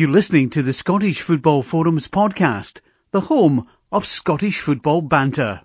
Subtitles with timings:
[0.00, 5.60] You're listening to the Scottish Football Forums podcast, the home of Scottish football banter.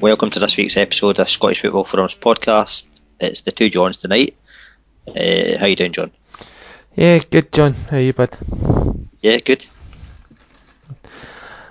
[0.00, 2.86] Welcome to this week's episode of Scottish Football Forums podcast.
[3.20, 4.38] It's the two Johns tonight.
[5.06, 6.12] Uh, how you doing, John?
[6.94, 7.74] Yeah, good, John.
[7.74, 8.38] How are you, bud?
[9.20, 9.66] Yeah, good.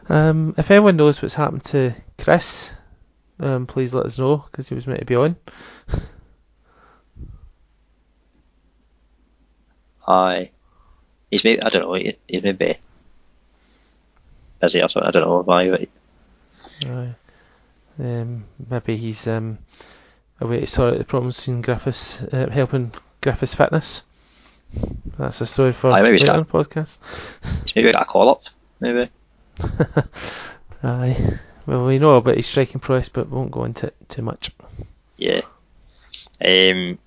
[0.08, 2.74] Um, if anyone knows what's happened to Chris,
[3.40, 5.36] um, please let us know because he was meant to be on.
[10.08, 10.52] Aye.
[11.32, 12.78] He's maybe, I don't know, he- he's maybe
[14.62, 15.90] busy or something, I don't know why, but
[16.86, 17.16] Aye.
[18.00, 19.58] Um, maybe he's um,
[20.40, 24.06] away to sort out the problems in Griffiths, uh, helping Griffiths Fitness.
[25.18, 27.00] That's a story for Aye, maybe he's got- podcast.
[27.64, 28.44] he's maybe got a call up,
[28.80, 29.10] maybe.
[30.84, 31.40] Aye.
[31.66, 34.52] Well, we know about his striking prowess, but we won't go into it too much.
[35.18, 35.42] Yeah.
[36.44, 37.00] Um,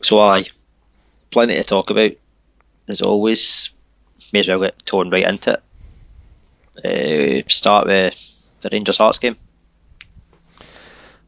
[0.00, 0.46] so aye,
[1.30, 2.12] plenty to talk about.
[2.88, 3.70] As always,
[4.32, 5.60] may as well get torn right into
[6.74, 7.44] it.
[7.44, 8.14] Uh, start with
[8.62, 9.36] the Rangers Hearts game.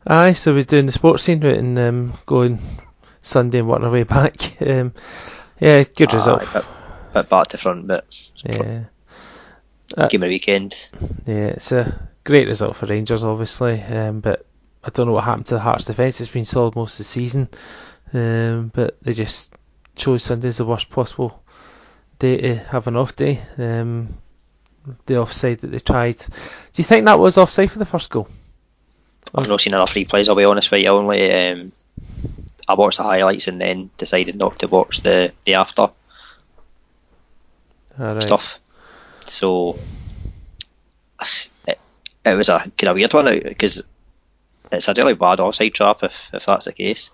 [0.07, 2.59] Aye, so we're doing the sports scene route and um, going
[3.23, 4.61] Sunday and working our way back.
[4.61, 4.93] Um,
[5.61, 6.43] yeah, good result.
[6.43, 6.65] Aye, bit,
[7.15, 8.05] bit back to front, but
[8.45, 8.85] Yeah.
[9.97, 10.75] Uh, game of weekend.
[11.27, 14.47] Yeah, it's a great result for Rangers, obviously, um, but
[14.83, 16.21] I don't know what happened to the Hearts defence.
[16.21, 17.49] It's been solid most of the season,
[18.13, 19.53] um, but they just
[19.95, 21.43] chose Sunday as the worst possible
[22.19, 23.41] day to have an off day.
[23.59, 24.17] Um,
[25.07, 26.19] the offside that they tried.
[26.19, 26.27] Do
[26.77, 28.29] you think that was offside for the first goal?
[29.35, 30.29] I've not seen enough replays.
[30.29, 30.89] I'll be honest with you.
[30.89, 31.73] Only um,
[32.69, 35.91] I watched the highlights and then decided not to watch the the after
[37.99, 38.23] Alright.
[38.23, 38.59] stuff.
[39.27, 39.79] So
[41.67, 41.79] it,
[42.25, 43.83] it was a kind of weird one because
[44.73, 47.11] it's a really bad offside trap if if that's the case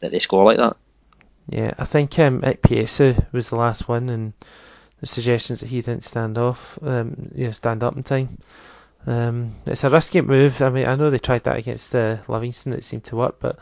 [0.00, 0.76] that they score like that.
[1.48, 4.32] Yeah, I think um, Ikpeazu was the last one, and
[5.00, 8.38] the suggestions that he didn't stand off, um, you know, stand up in time.
[9.06, 10.62] Um, it's a risky move.
[10.62, 13.58] I mean, I know they tried that against uh, Livingston, it seemed to work, but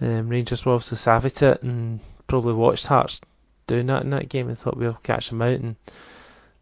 [0.00, 3.20] um, Rangers were also savvy to it and probably watched Hearts
[3.66, 5.76] doing that in that game and thought we'll catch them out, and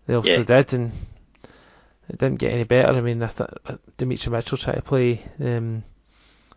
[0.07, 0.63] they obviously Yeah.
[0.63, 0.93] did, and
[2.09, 2.97] it didn't get any better.
[2.97, 3.59] I mean, I thought
[3.97, 5.21] Demetri Mitchell tried to play.
[5.43, 5.85] Um,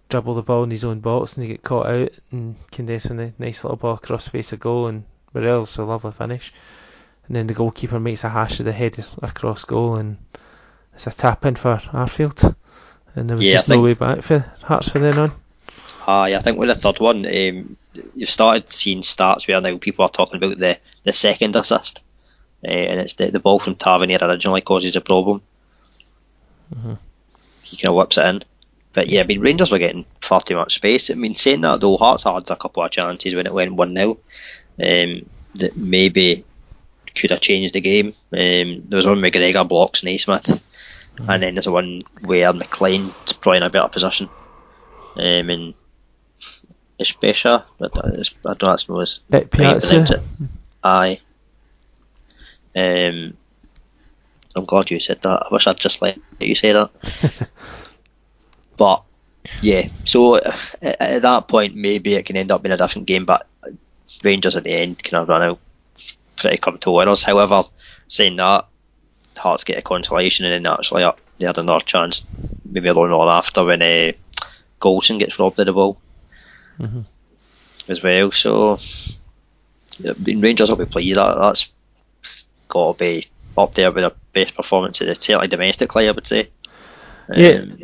[0.08, 3.20] dribble the ball in his own box and he get caught out and Candeias with
[3.20, 5.04] a nice little ball across the face of goal and
[5.34, 6.54] Morelos a lovely finish.
[7.26, 10.18] And then the goalkeeper makes a hash of the head across goal and
[10.94, 12.56] it's a tap in for Arfield.
[13.16, 15.32] And there was Yeah, just no think- way back for Hearts from then on.
[16.06, 17.76] Aye, I think with the third one, um,
[18.14, 22.02] you've started seeing stats where now people are talking about the, the second assist,
[22.66, 25.42] uh, and it's the, the ball from Tavernier originally causes a problem.
[27.62, 28.44] He kind of whips it in.
[28.94, 31.10] But yeah, I mean, Rangers were getting far too much space.
[31.10, 33.96] I mean, saying that though, Hearts had a couple of chances when it went 1
[33.96, 36.46] 0 um, that maybe
[37.14, 38.08] could have changed the game.
[38.32, 40.62] Um, there was one McGregor blocks Naismith,
[41.28, 44.30] and then there's one where MacLean's probably in a better position.
[45.18, 45.74] Um, and
[47.00, 50.22] Espesha, I don't know that's known as Bit how you pronounce Piazza.
[50.84, 51.20] Aye.
[52.76, 53.38] Um,
[54.56, 55.44] I'm glad you said that.
[55.44, 56.92] I wish I'd just let you say that.
[58.78, 59.04] but
[59.62, 63.08] yeah, so uh, at, at that point, maybe it can end up being a different
[63.08, 63.26] game.
[63.26, 63.48] But
[64.24, 65.60] Rangers at the end kind of run out
[66.38, 67.24] pretty comfortable winners.
[67.24, 67.64] However,
[68.08, 68.68] saying that,
[69.36, 72.24] Hearts get a consolation, and then actually up they had another chance,
[72.64, 74.14] maybe a little on after when uh,
[74.82, 76.00] Goldson gets robbed of the ball
[76.80, 77.06] Mhm.
[77.90, 78.32] as well.
[78.32, 78.80] So
[80.18, 81.18] Rangers will be pleased.
[81.18, 81.70] That, that's
[82.68, 83.28] got to be
[83.58, 86.50] up there with the best performance of the certainly domestically, I would say.
[87.34, 87.50] Yeah.
[87.50, 87.78] Um,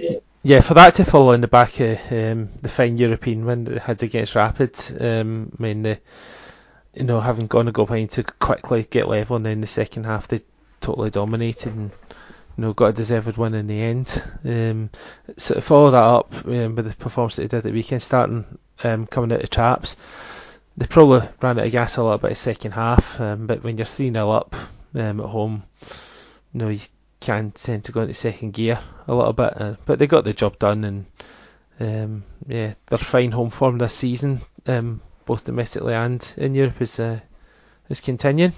[0.43, 3.71] Yeah, for that to follow in the back of um, the fine European win that
[3.73, 5.99] they had against Rapid, um, I mean, the,
[6.95, 10.05] you know, having gone a goal behind to quickly get level, and then the second
[10.05, 10.41] half they
[10.79, 11.91] totally dominated and
[12.57, 14.23] you know got a deserved win in the end.
[14.43, 14.89] Um,
[15.37, 18.01] so to follow that up um, with the performance that they did at the weekend,
[18.01, 19.97] starting um, coming out of traps,
[20.77, 23.19] they probably ran out of gas a little bit in the second half.
[23.19, 24.55] Um, but when you're three 0 up
[24.95, 25.63] um, at home,
[26.53, 26.79] you know you
[27.19, 30.33] can tend to go into second gear a little bit, uh, but they got the
[30.33, 31.05] job done, and
[31.79, 36.99] um, yeah, their fine home form this season, um, both domestically and in Europe, is
[36.99, 37.19] uh,
[37.89, 38.53] is continuing.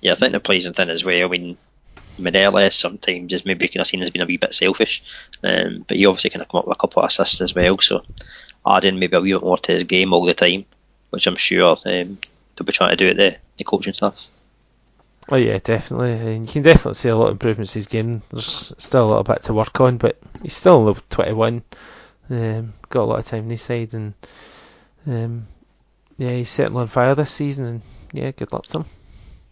[0.00, 1.24] yeah, I think the pleasing thing as well.
[1.24, 1.56] I mean,
[2.18, 5.02] Morelos sometimes is maybe kind of seen as being a wee bit selfish,
[5.42, 7.78] um, but he obviously kind of come up with a couple of assists as well.
[7.80, 8.02] So
[8.66, 10.66] adding maybe a wee bit more to his game all the time,
[11.10, 12.18] which I'm sure um,
[12.56, 14.26] they'll be trying to do at the, the coaching staff.
[15.30, 16.12] Oh yeah, definitely.
[16.12, 18.22] And you can definitely see a lot of improvements in his game.
[18.30, 21.62] There's still a little bit to work on, but he's still only 21.
[22.30, 24.14] Um, got a lot of time on his side, and
[25.06, 25.46] um,
[26.16, 27.66] yeah, he's certainly on fire this season.
[27.66, 27.82] And
[28.12, 28.84] yeah, good luck to him.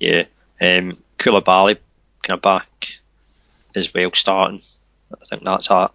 [0.00, 0.24] Yeah,
[0.60, 1.78] um, Coulibaly
[2.22, 2.88] kind of back
[3.74, 4.62] as well starting.
[5.12, 5.90] I think that's a,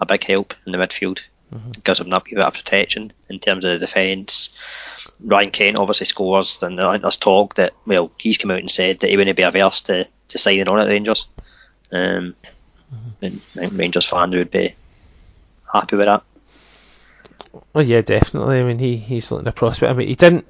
[0.00, 1.20] a big help in the midfield.
[1.52, 1.70] Mm-hmm.
[1.84, 4.50] Gives him that bit of protection in terms of the defence.
[5.20, 9.10] Ryan Kent obviously scores, and there's talk that well he's come out and said that
[9.10, 11.28] he wouldn't be averse to, to signing on at Rangers.
[11.92, 12.34] Um,
[12.92, 13.58] mm-hmm.
[13.58, 14.74] and Rangers fans would be
[15.72, 16.22] happy with that.
[17.72, 18.60] Well, yeah, definitely.
[18.60, 19.92] I mean, he he's looking a prospect.
[19.92, 20.46] I mean, he didn't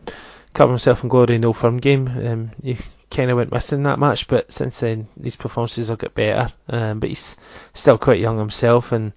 [0.52, 2.08] cover himself in glory in Old Firm game.
[2.08, 2.78] Um, he
[3.10, 6.52] kind of went missing that match, but since then his performances have got better.
[6.68, 7.36] Um, but he's
[7.72, 9.12] still quite young himself, and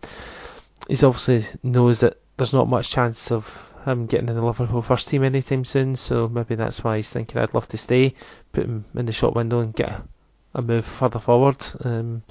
[0.88, 5.08] he's obviously knows that there's not much chance of him getting in the Liverpool first
[5.08, 5.96] team anytime soon.
[5.96, 8.14] So maybe that's why he's thinking I'd love to stay,
[8.52, 10.02] put him in the shop window, and get
[10.54, 11.64] a, move further forward.
[11.84, 12.24] Um,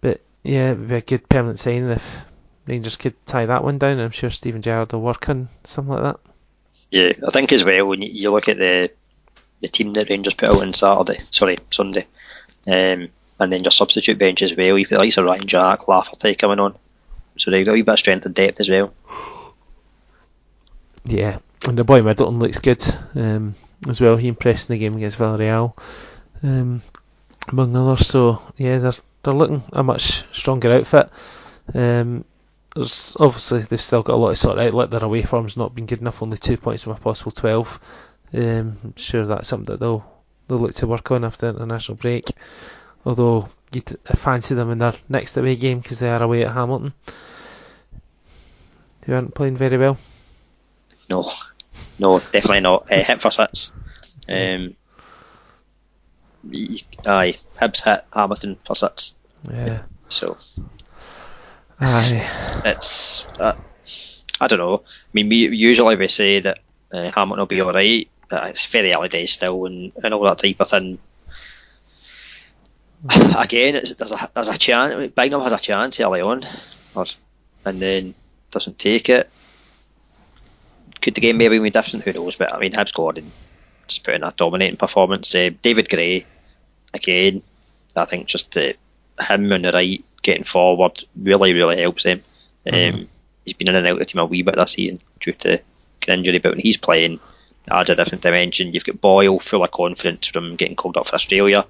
[0.00, 2.24] but yeah, it'd be a good permanent signing if
[2.66, 4.00] Rangers could tie that one down.
[4.00, 6.20] I'm sure Steven Gerrard will work on something like that.
[6.90, 8.90] Yeah, I think as well when you look at the
[9.60, 12.06] the team that Rangers put out on Saturday, sorry Sunday,
[12.66, 13.08] um,
[13.40, 14.78] and then your substitute bench as well.
[14.78, 16.78] You've got the likes of Ryan Jack, Lafferty coming on,
[17.38, 18.92] so they've got a wee bit of strength and depth as well.
[21.04, 23.54] Yeah, and the boy Middleton looks good um,
[23.88, 24.16] as well.
[24.16, 25.76] He impressed in the game against Villarreal,
[26.42, 26.82] um,
[27.48, 28.06] among others.
[28.06, 28.92] So yeah, they're
[29.22, 31.10] they're looking a much stronger outfit.
[31.74, 32.24] Um,
[32.74, 34.74] there's obviously they've still got a lot of sort of out.
[34.74, 36.22] Like their away form's not been good enough.
[36.22, 37.80] Only two points from a possible twelve.
[38.32, 40.04] Um, I'm sure that's something that they'll
[40.46, 42.26] they'll look to work on after the international break.
[43.04, 46.92] Although you'd fancy them in their next away game because they are away at Hamilton.
[49.02, 49.96] They aren't playing very well.
[51.08, 51.32] No,
[51.98, 52.90] no, definitely not.
[52.90, 53.72] Uh, hit for six.
[54.28, 54.76] Um,
[57.06, 59.14] aye, Hibs hit Hamilton for six.
[59.50, 59.82] Yeah.
[60.08, 60.36] So
[61.80, 62.62] Aye.
[62.64, 63.56] It's uh,
[64.40, 64.82] I don't know.
[64.84, 66.58] I mean, we, usually we say that
[66.92, 68.08] uh, Hamilton will be all right.
[68.28, 70.98] But it's very early days still, and, and all that type of thing.
[73.38, 75.12] Again, there's a there's a chance.
[75.14, 76.44] Bingham has a chance early on,
[76.94, 77.06] or,
[77.64, 78.14] and then
[78.50, 79.30] doesn't take it.
[81.00, 82.04] Could the game maybe be different?
[82.04, 82.36] Who knows?
[82.36, 83.30] But I mean, Hibs Gordon
[83.86, 85.34] just put in a dominating performance.
[85.34, 86.26] Uh, David Gray,
[86.92, 87.42] again,
[87.96, 88.72] I think just uh,
[89.20, 92.22] him on the right getting forward really, really helps them.
[92.66, 92.96] Mm-hmm.
[92.96, 93.08] Um,
[93.44, 95.62] he's been in and out of the team a wee bit this season due to
[96.06, 97.20] injury, but when he's playing,
[97.70, 98.72] adds a different dimension.
[98.72, 101.66] You've got Boyle full of confidence from getting called up for Australia,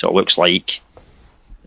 [0.00, 0.80] so it looks like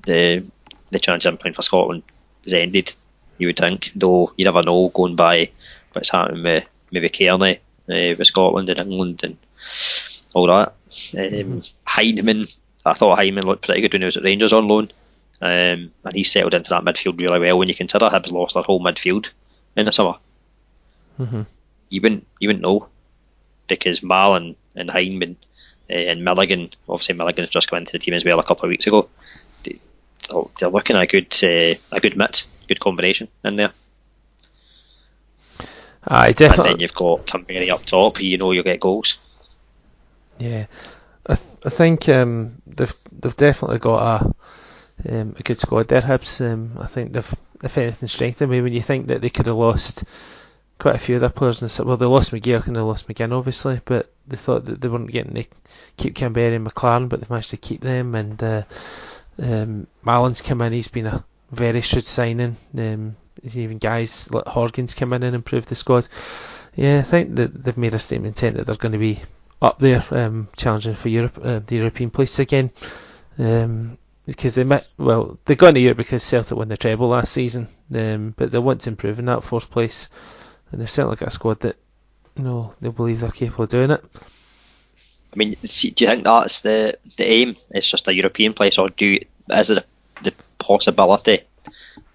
[0.08, 0.44] the
[0.90, 2.02] the chance of him playing for Scotland
[2.44, 2.92] is ended.
[3.38, 5.52] You would think, though you never know going by
[5.92, 7.58] what's happening with maybe Kearney
[7.90, 9.38] uh, with Scotland and England and
[10.34, 10.70] all that.
[11.16, 12.44] Um, mm-hmm.
[12.86, 14.92] I thought Hyndman looked pretty good when he was at Rangers on loan.
[15.40, 18.64] Um, and he settled into that midfield really well when you consider Hibs lost their
[18.64, 19.30] whole midfield
[19.76, 20.16] in the summer.
[21.20, 21.42] Mm-hmm.
[21.90, 22.88] You wouldn't you wouldn't know
[23.68, 25.36] because Mallan and Hyndman uh,
[25.90, 28.88] and Milligan, obviously Milligan's just come into the team as well a couple of weeks
[28.88, 29.10] ago.
[29.64, 29.80] They,
[30.32, 33.72] are looking at a good uh, a good mix, good combination in there.
[36.08, 36.72] I definitely.
[36.72, 38.22] And then you've got Kamberi up top.
[38.22, 39.18] You know you'll get goals.
[40.38, 40.66] Yeah,
[41.28, 44.36] I, th- I think um, they've they've definitely got a
[45.10, 46.42] um, a good squad there, Hibs.
[46.42, 48.52] Um, I think they've, if anything, strengthened.
[48.52, 50.04] Mean, when you think that they could have lost
[50.84, 53.08] quite a few of their players, in the, well, they lost McGeouch and they lost
[53.08, 55.46] McGinn, obviously, but they thought that they weren't getting to
[55.96, 58.14] keep Kamberi and Maclaren, but they managed to keep them.
[58.16, 58.64] And uh,
[59.42, 62.58] um, Mallan's come in; he's been a very shrewd signing.
[62.78, 63.16] Um,
[63.54, 66.10] even guys like Horgan's come in and improved the squad.
[66.76, 69.22] Yeah, I think that they've made a statement intent that they're going to be
[69.62, 72.72] up there, um, challenging for Europe, uh, the European place again.
[73.40, 77.32] Um, because they met well they got into Europe because Celtic won the treble last
[77.32, 80.10] season, um, but they want to improve in that fourth place,
[80.74, 81.78] and they've certainly got a squad that
[82.36, 84.04] you know they believe they're capable of doing it.
[85.32, 87.56] I mean, see, do you think that's the the aim?
[87.70, 89.84] It's just a European place, or do is there
[90.24, 91.42] the possibility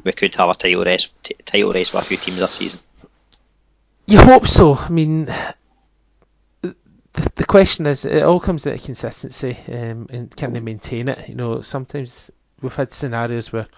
[0.03, 2.81] we could have a title race t- title race with a few teams this season?
[4.07, 4.75] You hope so.
[4.75, 5.27] I mean,
[6.63, 6.75] the,
[7.13, 11.29] the question is, it all comes down to consistency um, and can they maintain it?
[11.29, 13.69] You know, sometimes we've had scenarios where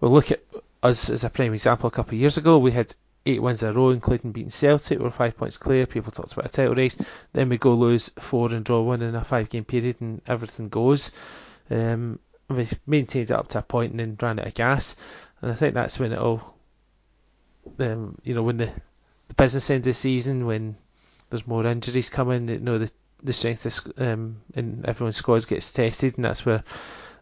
[0.00, 0.42] we'll look at
[0.82, 1.88] us as a prime example.
[1.88, 2.92] A couple of years ago, we had
[3.26, 4.98] eight wins in a row, including beating Celtic.
[4.98, 5.86] We're five points clear.
[5.86, 6.98] People talked about a title race.
[7.32, 10.68] Then we go lose four and draw one in a five game period, and everything
[10.68, 11.12] goes.
[11.70, 14.96] Um, we maintained it up to a point and then ran out of gas.
[15.42, 16.54] And I think that's when it all,
[17.78, 18.70] um, you know, when the,
[19.28, 20.76] the business end of the season, when
[21.30, 22.48] there's more injuries coming.
[22.48, 22.90] You know, the
[23.22, 26.62] the strength of, um, in everyone's squads gets tested, and that's where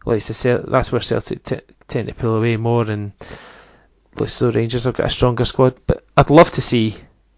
[0.05, 3.11] like say, that's where Celtic t- tend to pull away more, and
[4.25, 5.75] so Rangers have got a stronger squad.
[5.85, 6.95] But I'd love to see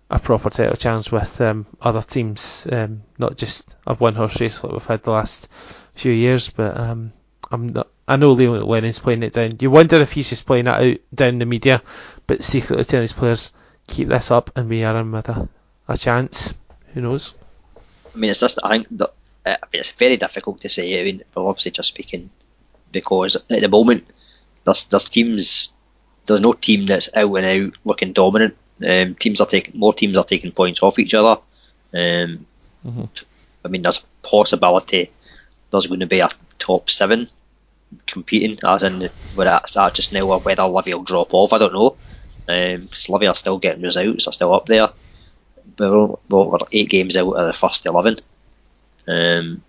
[0.10, 4.64] a proper title challenge with um, other teams, um, not just a one horse race
[4.64, 5.52] like we've had the last
[5.96, 6.50] few years.
[6.50, 7.14] But um,
[7.52, 9.58] I'm not, I know Leo Lennon's playing it down.
[9.60, 11.82] You wonder if he's just playing it out down the media,
[12.28, 13.54] but secretly telling his players
[13.88, 15.50] keep this up and we are in with a,
[15.88, 16.54] a chance.
[16.94, 17.36] Who knows?
[18.14, 19.14] I mean, it's just I think that
[19.46, 21.00] I mean, it's very difficult to say.
[21.00, 22.30] I mean, we're obviously just speaking
[22.92, 24.06] because at the moment
[24.66, 25.70] there's there's teams
[26.30, 28.56] there's no team that's out and out looking dominant.
[28.88, 31.42] Um, teams are taking more teams are taking points off each other.
[31.94, 32.46] Um,
[32.86, 33.06] mm-hmm.
[33.66, 35.12] I mean, there's a possibility
[35.72, 37.30] there's going to be a top seven
[38.08, 41.54] competing, as in whether it's at just now or whether Livy will drop off.
[41.54, 41.98] I don't know.
[42.46, 44.90] Because um, Livy are still getting results, are still up there.
[45.76, 48.20] But we're, we're eight games out of the first eleven.
[49.08, 49.62] Um,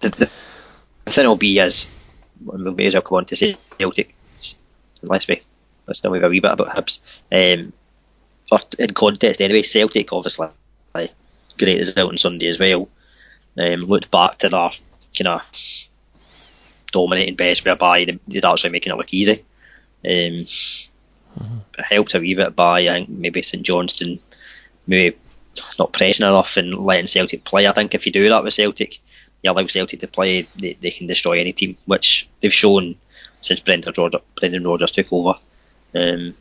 [0.00, 0.30] the, the,
[1.04, 1.86] the thing will be is,
[2.44, 4.14] we may as well come on to say Celtic,
[5.02, 5.42] let's be,
[5.86, 7.00] let's tell me a wee bit about Hibs.
[7.30, 7.72] Um,
[8.78, 10.48] in context anyway, Celtic obviously
[10.94, 11.12] like,
[11.58, 12.88] great result on Sunday as well.
[13.58, 14.70] Um, looked back to their
[15.16, 15.42] kind of
[16.90, 19.44] dominating best whereby they'd actually making it look easy.
[20.04, 21.58] Um, mm-hmm.
[21.78, 24.20] Helped a wee bit by I think maybe St Johnstone
[24.86, 25.16] maybe
[25.78, 27.66] not pressing enough and letting Celtic play.
[27.66, 28.98] I think if you do that with Celtic,
[29.42, 32.96] you allow Celtic to play, they, they can destroy any team, which they've shown
[33.40, 33.92] since Brendan
[34.64, 35.38] Rodgers, took over.
[35.94, 36.34] Um,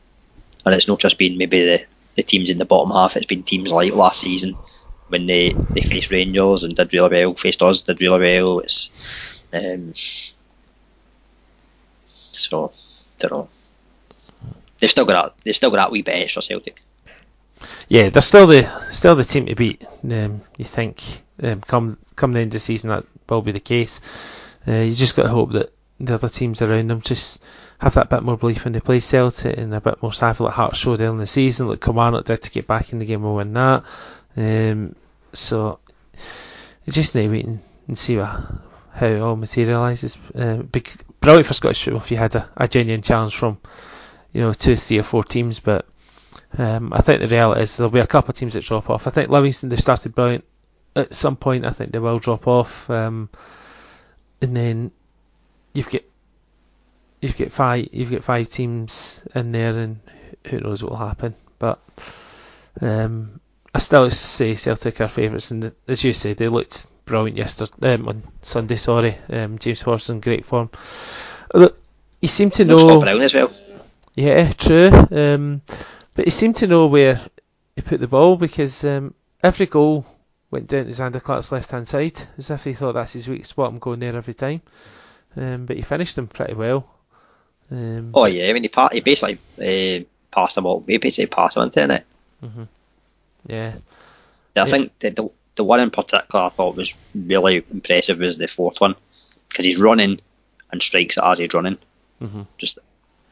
[0.64, 3.44] and it's not just been maybe the, the teams in the bottom half, it's been
[3.44, 4.58] teams like last season
[5.08, 8.60] when they, they faced Rangers and did really well, faced us, did really well.
[8.60, 8.92] It's
[9.52, 9.94] um,
[12.32, 12.72] so
[13.20, 13.50] don't know.
[14.80, 15.44] They've still got that.
[15.44, 16.82] They've still got that wee bit extra Celtic.
[17.90, 19.86] Yeah, they're still the still the team to beat.
[20.04, 23.60] Um, you think um, come come the end of the season that will be the
[23.60, 24.02] case.
[24.68, 27.42] Uh, you just got to hope that the other teams around them just
[27.80, 30.54] have that bit more belief when they play Celtic and a bit more savvy like
[30.54, 33.24] Hearts showed early in the season, like Kilmarnock did to get back in the game
[33.24, 33.84] and win that.
[34.38, 34.96] Um,
[35.34, 35.80] so
[36.90, 38.30] just need to wait and, see what,
[38.94, 40.18] how it all materialises.
[40.36, 40.64] Uh,
[41.20, 43.58] brilliant for Scottish football if you had a, a genuine challenge from
[44.34, 45.86] you know two, three, or four teams, but
[46.58, 49.08] um, I think the reality is there'll be a couple of teams that drop off.
[49.08, 50.46] I think Livingston they started brilliant.
[50.96, 53.30] At some point, I think they will drop off, um,
[54.42, 54.92] and then
[55.74, 56.02] you've got
[57.22, 60.00] you've got five you've got five teams in there, and
[60.48, 61.34] who knows what will happen.
[61.60, 61.80] But
[62.82, 63.40] um,
[63.74, 68.10] I still say Celtic are favourites, and as you say, they looked brilliant yesterday um,
[68.10, 68.76] on Sunday.
[68.76, 70.70] Sorry, um, James Forrest in great form.
[71.54, 71.78] Look,
[72.22, 73.00] he seemed to know.
[73.00, 73.54] Brown as well.
[74.16, 74.90] Yeah, true.
[75.12, 75.62] Um,
[76.16, 77.22] but he seemed to know where
[77.76, 80.06] he put the ball because um, every goal
[80.52, 83.46] went down to Zander Clark's left hand side, as if he thought that's his weak
[83.46, 83.72] spot.
[83.72, 84.62] I'm going there every time.
[85.36, 86.88] Um, but he finished them pretty well.
[87.72, 90.84] Um, oh yeah, I mean he, he basically uh, passed them all.
[90.86, 92.06] He basically passed them into it.
[92.44, 92.64] Mm-hmm.
[93.48, 93.74] Yeah.
[94.56, 98.48] I think the, the the one in particular I thought was really impressive was the
[98.48, 98.96] fourth one
[99.48, 100.20] because he's running
[100.72, 101.78] and strikes it as he's running.
[102.22, 102.42] Mm-hmm.
[102.58, 102.80] Just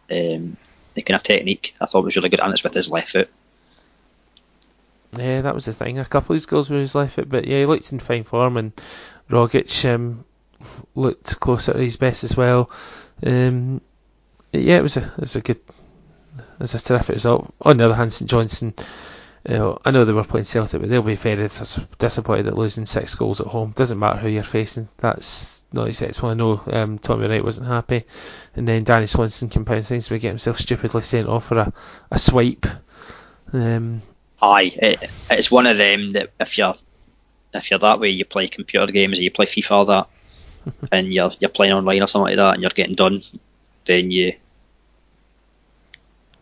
[0.10, 0.58] um,
[0.94, 3.30] the kind of technique I thought was really good, and it's with his left foot.
[5.14, 6.00] Yeah, that was the thing.
[6.00, 8.24] A couple of his goals were his left foot, but yeah, he looked in fine
[8.24, 8.74] form, and
[9.30, 10.24] Rogic um,
[10.96, 12.70] looked closer to his best as well.
[13.26, 13.82] Um,
[14.54, 17.54] yeah, it was a it was a good, it was a terrific result.
[17.62, 18.74] On the other hand, St Johnstone
[19.48, 22.58] you know, I know they were playing Celtic, but they'll be very dis- disappointed at
[22.58, 23.72] losing six goals at home.
[23.76, 24.90] Doesn't matter who you're facing.
[24.98, 26.30] That's not acceptable.
[26.30, 28.04] I know um, Tommy Wright wasn't happy,
[28.56, 31.74] and then Danny Swanson compounds things by getting himself stupidly sent off for a,
[32.12, 32.66] a swipe.
[33.54, 34.02] Um,
[34.42, 36.76] Aye, it, it's one of them that if you're
[37.54, 40.08] if you're that way, you play computer games or you play FIFA or that,
[40.92, 43.24] and you're you're playing online or something like that, and you're getting done,
[43.86, 44.34] then you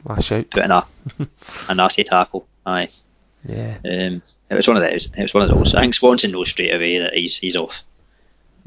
[0.06, 0.86] lash out, put in a
[1.70, 2.48] a nasty tackle.
[2.66, 2.90] Aye.
[3.46, 3.78] Yeah.
[3.86, 5.06] Um, it was one of those.
[5.06, 5.74] It was one of those.
[5.76, 7.84] I think Swanson knows straight away that he's he's off.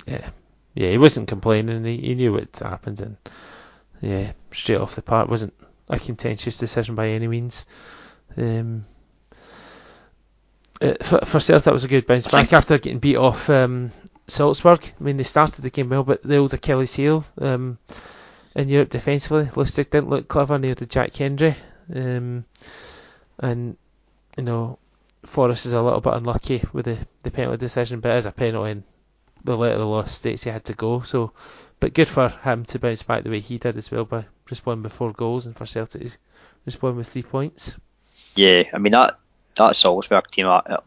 [0.07, 0.31] Yeah.
[0.75, 1.85] Yeah, he wasn't complaining.
[1.85, 3.17] He, he knew what happened, and
[4.01, 5.55] yeah, straight off the part wasn't
[5.89, 7.67] a contentious decision by any means.
[8.37, 8.85] Um,
[10.81, 13.91] uh, for, for Celtic, that was a good bounce back after getting beat off um,
[14.27, 14.81] Salzburg.
[15.01, 17.79] I mean, they started the game well, but the old Achilles heel um,
[18.55, 21.55] in Europe defensively, Lustig didn't look clever near the Jack Hendry.
[21.95, 22.45] Um,
[23.41, 23.77] and
[24.37, 24.79] you know
[25.25, 28.73] Forrest is a little bit unlucky with the, the penalty decision, but as a penalty,
[28.73, 28.83] and
[29.45, 31.01] the letter of the law states he had to go.
[31.01, 31.33] So,
[31.79, 34.85] but good for him to bounce back the way he did as well by responding
[34.85, 36.11] with four goals, and for Celtic to
[36.65, 37.79] respond with three points.
[38.35, 39.19] Yeah, I mean that
[39.57, 40.83] that Salzburg team are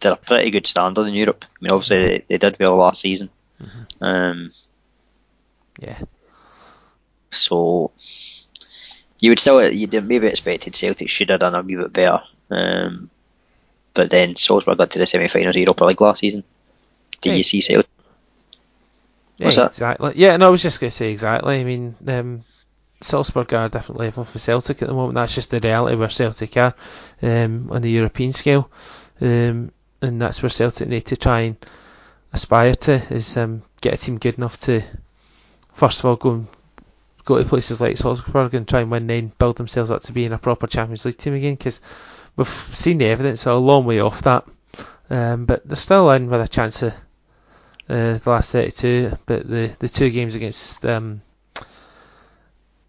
[0.00, 1.44] they're a pretty good standard in Europe.
[1.44, 3.30] I mean, obviously they, they did well last season.
[3.60, 4.04] Mm-hmm.
[4.04, 4.52] Um,
[5.80, 5.98] yeah.
[7.30, 7.92] So
[9.20, 12.22] you would still you maybe expected Celtic should have done a wee bit better.
[12.50, 13.10] Um,
[13.94, 16.44] but then Salzburg got to the semi-finals of Europa League last season.
[17.22, 17.36] Did hey.
[17.38, 17.88] you see Celtic?
[19.38, 19.70] What's yeah, that?
[19.70, 20.12] exactly.
[20.16, 21.60] Yeah, no, I was just going to say exactly.
[21.60, 22.44] I mean, um,
[23.06, 25.14] Salzburg are a different level for Celtic at the moment.
[25.14, 26.74] That's just the reality where Celtic are
[27.22, 28.68] um, on the European scale,
[29.20, 29.70] um,
[30.02, 31.56] and that's where Celtic need to try and
[32.32, 34.82] aspire to is um, get a team good enough to
[35.72, 36.46] first of all go and
[37.24, 40.32] go to places like Salzburg and try and win, then build themselves up to being
[40.32, 41.54] a proper Champions League team again.
[41.54, 41.82] Because
[42.36, 44.44] we've seen the evidence; they're a long way off that,
[45.10, 46.92] um, but they're still in with a chance of
[47.88, 49.16] uh, the last 32.
[49.26, 51.20] But the the two games against um,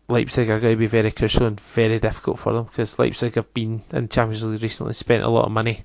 [0.09, 3.53] Leipzig are going to be very crucial and very difficult for them because Leipzig have
[3.53, 5.83] been in Champions League recently, spent a lot of money,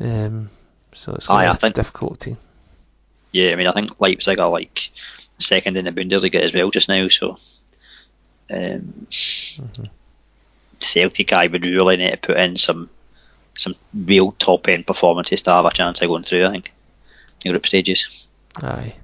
[0.00, 0.50] um,
[0.92, 2.36] so it's going to be a difficult team.
[3.30, 4.90] Yeah, I mean, I think Leipzig are like
[5.38, 7.38] second in the Bundesliga as well just now, so
[8.50, 9.84] um, mm-hmm.
[10.80, 12.90] Celtic I would really need to put in some
[13.54, 16.46] some real top end performances to have a chance of going through.
[16.46, 16.72] I think
[17.44, 18.08] in group stages.
[18.56, 18.94] Aye.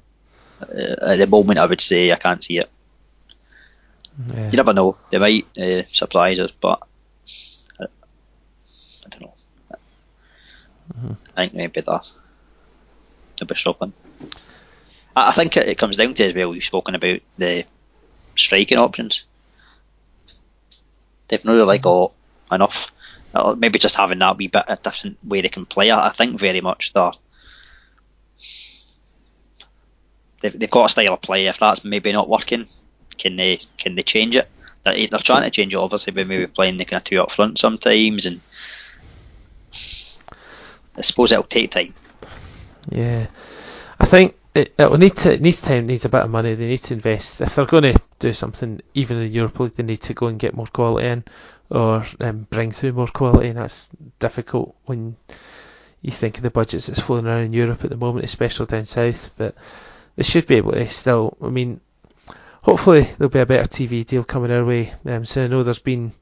[0.61, 2.71] Uh, at the moment, I would say I can't see it.
[4.27, 4.51] Yeah.
[4.51, 4.97] You never know.
[5.11, 6.83] They might uh, surprise us, but
[7.81, 9.35] I, I don't know.
[10.95, 11.13] Mm-hmm.
[11.37, 12.11] I think maybe that
[13.39, 13.93] they'll be struggling.
[15.15, 16.51] I, I think it, it, comes down to as well.
[16.51, 17.65] We've spoken about the
[18.35, 19.25] striking options.
[21.29, 22.13] They've not really got
[22.51, 22.91] enough.
[23.35, 25.91] Uh, maybe just having that wee bit a different way they can play.
[25.91, 27.17] I, I think very much that
[30.41, 31.47] they've, they've got a style of play.
[31.47, 32.69] If that's maybe not working,
[33.19, 34.49] can they can they change it?
[34.85, 37.33] They're, they're trying to change it obviously by maybe playing the kind of two up
[37.33, 38.41] front sometimes, and
[40.97, 41.95] I suppose it'll take time.
[42.91, 43.27] Yeah,
[44.01, 46.55] I think it, it will need to it needs time, needs a bit of money.
[46.55, 48.81] They need to invest if they're going to do something.
[48.95, 51.25] Even in Europe League, they need to go and get more quality in,
[51.71, 55.17] or um, bring through more quality, and that's difficult when
[56.03, 58.87] you think of the budgets that's flowing around in Europe at the moment, especially down
[58.87, 59.31] south.
[59.37, 59.55] But
[60.17, 61.37] they should be able to still.
[61.43, 61.81] I mean,
[62.69, 64.93] hopefully there'll be a better TV deal coming our way.
[65.07, 66.13] Um, so I know there's been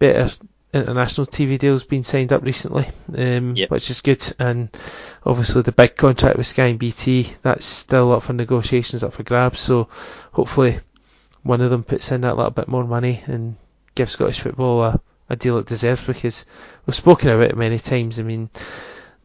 [0.00, 0.28] better
[0.74, 2.86] international TV deals being signed up recently,
[3.16, 3.70] um, yep.
[3.70, 4.20] which is good.
[4.40, 4.76] And
[5.24, 9.22] obviously the big contract with Sky and BT, that's still up for negotiations, up for
[9.22, 9.60] grabs.
[9.60, 9.88] So
[10.32, 10.80] hopefully
[11.44, 13.54] one of them puts in that little bit more money and
[13.94, 16.44] gives Scottish football a, a deal it deserves because
[16.86, 18.18] we've spoken about it many times.
[18.18, 18.50] I mean,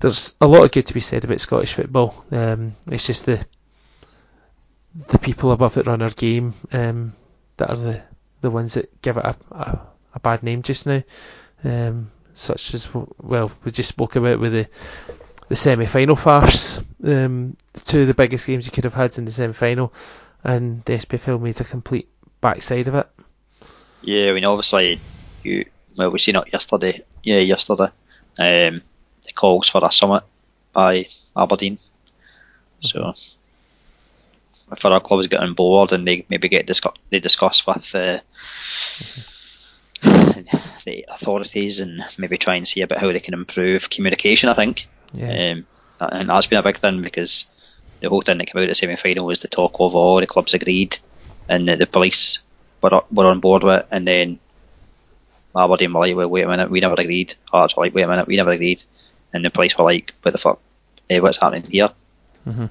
[0.01, 2.25] there's a lot of good to be said about Scottish football.
[2.31, 3.43] Um, it's just the
[4.95, 7.13] the people above it run our game um,
[7.57, 8.01] that are the,
[8.41, 9.79] the ones that give it a, a,
[10.15, 11.01] a bad name just now.
[11.63, 14.67] Um, such as well, we just spoke about with the
[15.49, 16.79] the semi-final farce.
[17.03, 19.93] Um, two of the biggest games you could have had in the semi-final,
[20.43, 22.09] and the SPFL made a complete
[22.41, 23.07] backside of it.
[24.01, 24.99] Yeah, I mean, obviously,
[25.43, 27.03] you well, we seen it yesterday.
[27.23, 27.89] Yeah, yesterday.
[28.39, 28.81] Um,
[29.25, 30.23] the calls for a summit
[30.73, 31.77] by Aberdeen.
[32.81, 33.13] So
[34.79, 38.19] for our clubs get on board and they maybe get discuss they discuss with uh,
[40.03, 44.49] the authorities and maybe try and see about how they can improve communication.
[44.49, 45.51] I think, yeah.
[45.51, 45.65] um,
[45.99, 47.45] and that's been a big thing because
[47.99, 50.19] the whole thing that came out at the semi final was the talk of all
[50.19, 50.97] the clubs agreed
[51.47, 52.39] and the, the police
[52.81, 54.39] were were on board with it, and then
[55.55, 57.35] Aberdeen were like, well, wait a minute, we never agreed.
[57.51, 58.83] Hearts were like, wait a minute, we never agreed,
[59.31, 60.59] and the police were like, what the fuck,
[61.09, 61.89] eh, what's happening here?
[62.47, 62.65] Mm-hmm.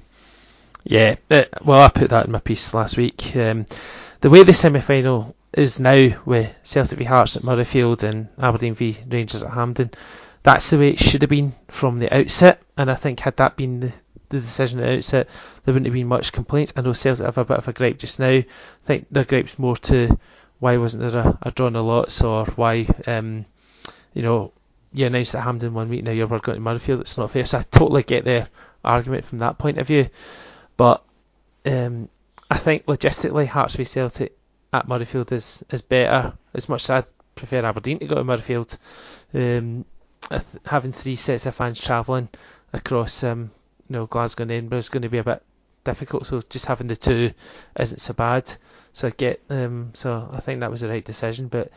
[0.85, 3.37] Yeah, uh, well, I put that in my piece last week.
[3.37, 3.67] Um,
[4.21, 8.75] the way the semi final is now with Celtic v Hearts at Murrayfield and Aberdeen
[8.75, 9.91] v Rangers at Hampden,
[10.43, 12.63] that's the way it should have been from the outset.
[12.77, 13.93] And I think had that been the,
[14.31, 15.29] the decision at the outset,
[15.65, 16.73] there wouldn't have been much complaints.
[16.77, 18.31] I know Celtic have a bit of a gripe just now.
[18.31, 18.47] I
[18.83, 20.19] think their gripe's more to
[20.59, 23.45] why wasn't there a, a drawn a lots or why, um,
[24.15, 24.53] you know,
[24.93, 27.01] you announced that Hampden one week now you're going to Murrayfield.
[27.01, 27.47] It's not fair.
[27.47, 28.49] So I totally get their
[28.85, 30.09] argument from that point of view.
[31.65, 32.09] Um,
[32.51, 34.37] I think logistically, Hearts v Celtic
[34.73, 36.33] at Murrayfield is, is better.
[36.55, 38.79] As much as I prefer Aberdeen to go to Murrayfield,
[39.35, 39.85] um,
[40.67, 42.29] having three sets of fans travelling
[42.73, 43.51] across um,
[43.89, 45.43] you know Glasgow and Edinburgh is going to be a bit
[45.85, 46.27] difficult.
[46.27, 47.33] So just having the two
[47.79, 48.51] isn't so bad.
[48.93, 51.49] So I get um, so I think that was the right decision.
[51.49, 51.71] But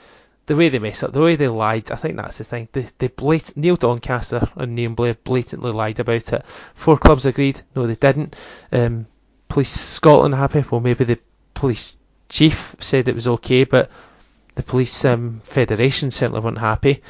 [0.45, 2.69] the way they mess up, the way they lied, I think that's the thing.
[2.71, 6.45] They, they blat- Neil Doncaster and Neil Blair blatantly lied about it.
[6.75, 7.61] Four clubs agreed.
[7.75, 8.35] No, they didn't.
[8.71, 9.07] Um,
[9.55, 10.65] Police Scotland happy.
[10.69, 11.17] Well, maybe the
[11.53, 13.89] police chief said it was okay, but
[14.55, 17.01] the police um, federation certainly weren't happy.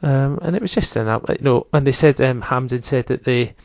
[0.00, 3.24] Um, and it was just an, you know, and they said um, Hampden said that
[3.24, 3.56] they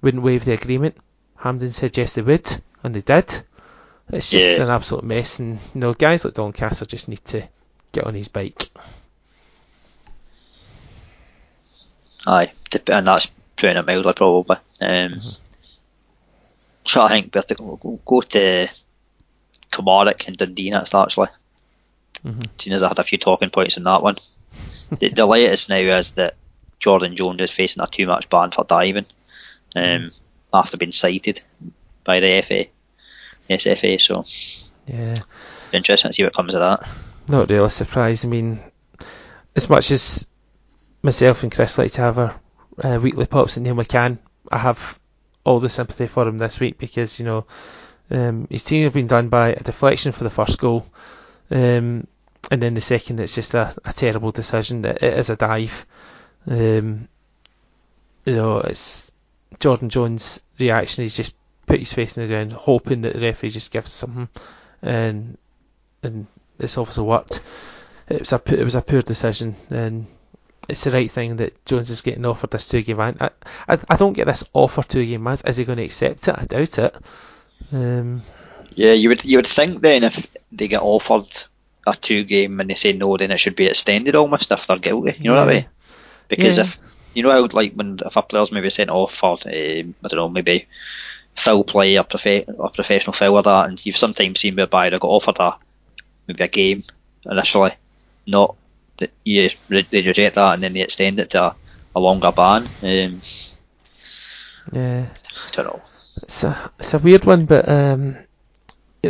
[0.00, 0.96] wouldn't waive the agreement.
[1.36, 2.48] Hampden said yes they would,
[2.82, 3.28] and they did.
[4.08, 4.64] It's just Yeah.
[4.64, 7.46] an absolute mess, and you know, guys like Doncaster just need to
[7.92, 8.70] get on his bike.
[12.26, 12.52] Aye,
[12.86, 14.56] and that's putting it mildly probably.
[14.80, 15.36] Um, So
[16.96, 18.68] I think we have to go, go- to
[19.70, 21.28] Kilmarnock and Dundee next actually.
[22.24, 22.48] Mhm.
[22.58, 24.16] Seeing as I had a few talking points on that one.
[24.98, 26.34] the, the latest now is that
[26.78, 29.06] Jordan Jones is facing a too much ban for diving
[29.74, 30.12] um,
[30.52, 31.40] after being cited
[32.04, 32.66] by the FA,
[33.50, 34.00] SFA.
[34.00, 34.24] So
[34.86, 35.18] Yeah.
[35.72, 36.88] interesting to see what comes of that.
[37.28, 38.24] not really surprised.
[38.24, 38.60] I mean,
[39.56, 40.26] as much as
[41.02, 42.40] myself and Chris like to have our
[42.82, 44.18] uh, weekly pops at Neil McCann,
[44.50, 44.98] I have
[45.44, 47.46] all the sympathy for him this week because you know
[48.10, 50.86] um, his team have been done by a deflection for the first goal,
[51.50, 52.06] um,
[52.50, 54.84] and then the second it's just a, a terrible decision.
[54.84, 55.86] It, it is a dive.
[56.46, 57.08] Um,
[58.24, 59.12] you know, it's
[59.60, 61.02] Jordan Jones' reaction.
[61.02, 61.34] He's just
[61.66, 64.28] put his face in the ground, hoping that the referee just gives something,
[64.82, 65.38] and
[66.02, 66.26] and
[66.58, 67.42] it's obviously worked.
[68.08, 70.06] It was a it was a poor decision, and
[70.68, 73.00] it's the right thing that Jones is getting offered this two game.
[73.00, 75.36] I, I I don't get this offer two game ban.
[75.44, 76.38] Is he going to accept it?
[76.38, 76.96] I doubt it.
[77.72, 78.22] Um,
[78.74, 81.26] Yeah, you would you would think then if they get offered
[81.86, 84.78] a two game and they say no, then it should be extended almost if they're
[84.78, 85.16] guilty.
[85.20, 85.66] You know what I mean?
[86.28, 86.64] Because Yeah.
[86.64, 86.78] if
[87.14, 90.14] you know how like when if a player's maybe sent off for um, I don't
[90.14, 90.66] know maybe
[91.34, 92.06] foul play or,
[92.58, 95.56] or professional foul or that, and you've sometimes seen whereby they got offered a
[96.28, 96.84] maybe a game
[97.24, 97.72] initially,
[98.26, 98.56] not
[99.24, 101.56] you they reject that and then they extend it to a,
[101.96, 102.62] a longer ban.
[102.82, 103.22] Um,
[104.72, 105.82] yeah, I don't know.
[106.22, 108.16] it's a it's a weird one, but um,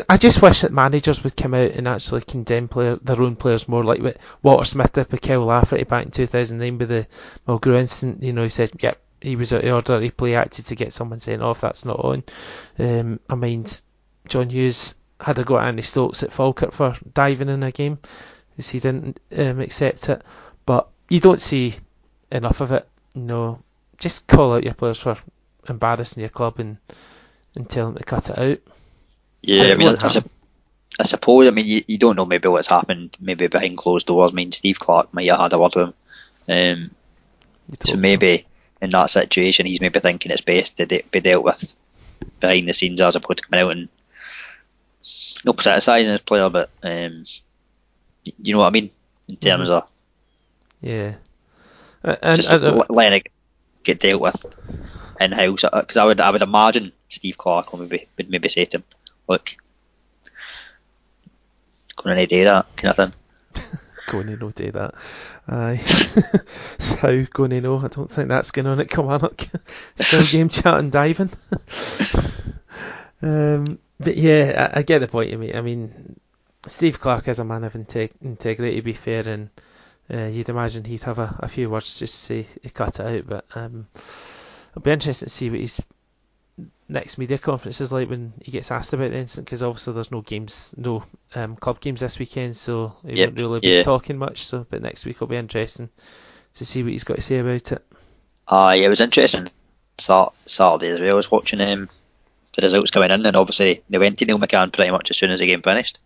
[0.08, 3.68] I just wish that managers would come out and actually condemn player, their own players
[3.68, 7.06] more, like what Walter Smith did with Kyle Lafferty back in 2009 with the
[7.46, 8.22] Mulgrew incident.
[8.22, 10.00] You know, he said, "Yep, he was out of order.
[10.00, 11.60] He play acted to get someone sent off.
[11.60, 12.24] That's not on."
[12.78, 13.66] Um, I mean,
[14.26, 17.98] John Hughes had a go at Andy Stokes at Falkirk for diving in a game,
[18.56, 20.22] he didn't um, accept it.
[20.66, 21.74] But you don't see
[22.30, 22.88] enough of it.
[23.14, 23.62] You know,
[23.98, 25.16] just call out your players for
[25.68, 26.78] embarrassing your club and
[27.54, 28.58] and tell them to cut it out.
[29.42, 30.30] Yeah, I mean, I, sup-
[30.98, 31.46] I suppose.
[31.46, 34.32] I mean, you, you don't know maybe what's happened, maybe behind closed doors.
[34.32, 35.94] I mean, Steve Clarke might have had a word with him.
[36.48, 36.90] Um,
[37.80, 38.46] so maybe
[38.80, 41.74] in that situation, he's maybe thinking it's best to de- be dealt with
[42.40, 43.88] behind the scenes as opposed to coming out and
[45.44, 47.24] not criticising his player, but um,
[48.24, 48.90] you know what I mean
[49.28, 49.88] in terms of
[50.80, 51.14] Yeah.
[52.04, 53.28] Uh, And, just and, uh, letting it
[53.84, 54.46] get dealt with
[55.20, 55.62] in house.
[55.62, 58.84] Because I would, I would imagine Steve Clarke would maybe would maybe say to him,
[59.28, 59.56] "Look,
[61.96, 64.94] going to do that kind of thing." going to do that.
[65.48, 65.76] Aye.
[66.78, 67.78] so going to know.
[67.78, 69.46] I don't think that's going on at Kilmarnock.
[69.96, 71.30] Still game chat and diving.
[73.22, 75.54] um, but yeah, I, I get the point you make.
[75.54, 76.18] I mean,
[76.66, 79.50] Steve Clarke is a man of integ- integrity, to be fair, and
[80.12, 83.06] uh, you'd imagine he'd have a, a few words just to say he cut it
[83.06, 83.26] out.
[83.26, 83.86] But um,
[84.70, 85.80] it'll be interesting to see what his
[86.88, 90.10] next media conference is like when he gets asked about the incident, because obviously there's
[90.12, 91.02] no games, no
[91.34, 93.82] um, club games this weekend, so he Yep, won't really be yeah.
[93.82, 94.44] talking much.
[94.44, 95.88] So, but next week will be interesting
[96.54, 97.84] to see what he's got to say about it.
[98.46, 99.48] Uh, yeah, it was interesting.
[99.98, 101.10] Sat- Saturday as well.
[101.10, 101.88] I was watching um,
[102.54, 105.30] the results coming in, and obviously they went to Neil McCann pretty much as soon
[105.30, 105.98] as the game finished.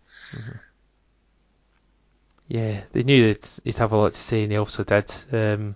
[2.47, 5.13] Yeah, they knew he'd have a lot to say, and he also did.
[5.33, 5.75] Um,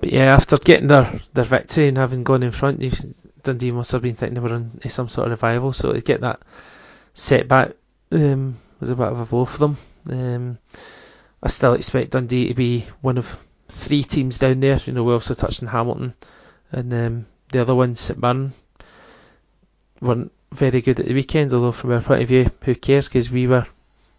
[0.00, 2.82] but yeah, after getting their, their victory and having gone in front,
[3.44, 5.72] Dundee must have been thinking they were on some sort of revival.
[5.72, 6.40] So to get that
[7.12, 7.72] setback
[8.10, 9.76] um, was a bit of a blow for them.
[10.10, 10.58] Um,
[11.42, 14.80] I still expect Dundee to be one of three teams down there.
[14.84, 16.14] You know, we also touched on Hamilton,
[16.72, 18.52] and um, the other ones, St Mirren,
[20.00, 21.52] weren't very good at the weekend.
[21.52, 23.08] Although from our point of view, who cares?
[23.08, 23.66] Because we were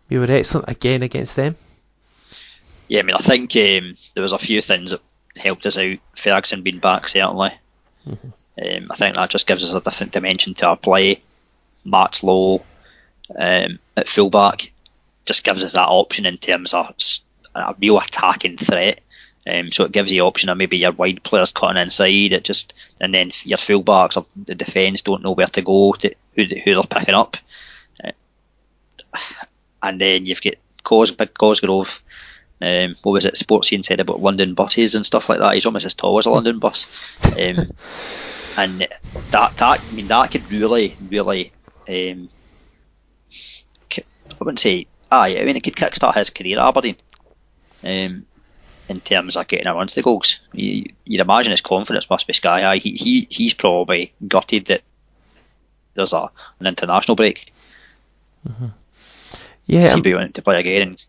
[0.10, 1.56] we were excellent again against them.
[2.88, 5.02] Yeah, I mean, I think um, there was a few things that
[5.36, 5.98] helped us out.
[6.16, 7.54] Ferguson being back certainly.
[8.08, 8.34] Mhm.
[8.58, 11.22] Um, I think that just gives us a different dimension to our play.
[11.84, 12.64] Max Lowe
[13.36, 14.72] um, at fullback
[15.26, 16.94] just gives us that option in terms of
[17.54, 19.00] a real attacking threat.
[19.48, 22.34] Um, so it gives you the option of maybe your wide players cutting inside.
[22.34, 26.16] It just and then your fullbacks or the defence don't know where to go to
[26.36, 27.38] who, who they're picking up.
[28.04, 28.12] Uh,
[29.84, 32.02] and then you've got Cos- Big Cosgrove.
[32.62, 33.36] Um, what was it?
[33.36, 35.54] Sportscene said about London buses and stuff like that.
[35.54, 36.88] He's almost as tall as a London bus.
[37.38, 37.58] Um,
[38.58, 38.88] and
[39.32, 41.52] that that I mean that could really really
[41.90, 42.30] um,
[43.92, 44.04] I
[44.40, 46.98] wouldn't say aye I mean it could kickstart his career at Aberdeen.
[47.84, 48.26] Um,
[48.88, 50.40] in terms of getting around to the goals.
[50.54, 52.78] You, would imagine his confidence must be sky high.
[52.78, 54.84] He, he he's probably gutted that
[55.96, 56.30] there's a
[56.60, 57.54] an international break.
[58.48, 58.68] Mm-hmm.
[59.66, 61.04] Yeah, see if he want to play again and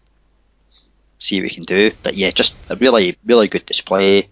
[1.19, 1.93] see what we can do.
[2.03, 4.29] But yeah, just a really really good display.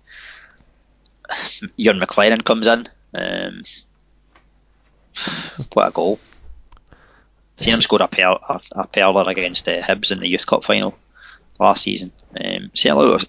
[1.79, 2.88] Ian McLennan comes in.
[3.14, 3.64] Um,
[5.73, 6.19] what a goal!
[7.59, 10.97] Him scored a, per, a, a perler against uh, Hibs in the Youth Cup final
[11.61, 12.11] last season.
[12.38, 13.27] Um, certainly looks,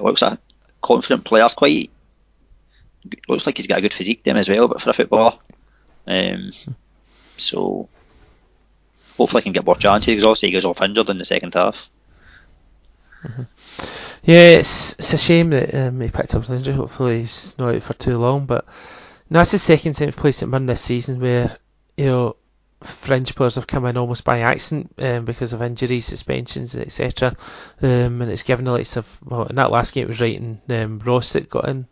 [0.00, 0.38] looks a
[0.80, 1.48] confident player.
[1.54, 1.90] Quite
[3.28, 5.38] looks like he's got a good physique to him as well, but for a footballer.
[6.06, 6.52] Um,
[7.36, 7.88] so
[9.16, 11.54] hopefully I can get more chances because obviously he goes off injured in the second
[11.54, 11.88] half.
[13.22, 13.42] Mm-hmm.
[14.24, 16.74] Yeah, it's it's a shame that um, he picked up an injury.
[16.74, 18.46] Hopefully he's not out for too long.
[18.46, 18.64] But
[19.30, 21.56] no, that's the second time he's played St Mirren this season where
[21.96, 22.36] you know
[22.82, 27.36] fringe players have come in almost by accident um, because of injuries, suspensions, etc.
[27.80, 30.40] Um, and it's given the likes of well, in that last game it was Wright
[30.40, 31.86] and um, Ross that got in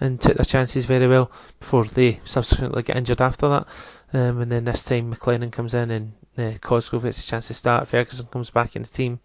[0.00, 3.66] and took their chances very well before they subsequently get injured after that.
[4.12, 7.54] Um, and then this time McLennan comes in and uh, Cosgrove gets a chance to
[7.54, 7.88] start.
[7.88, 9.20] Ferguson comes back in the team.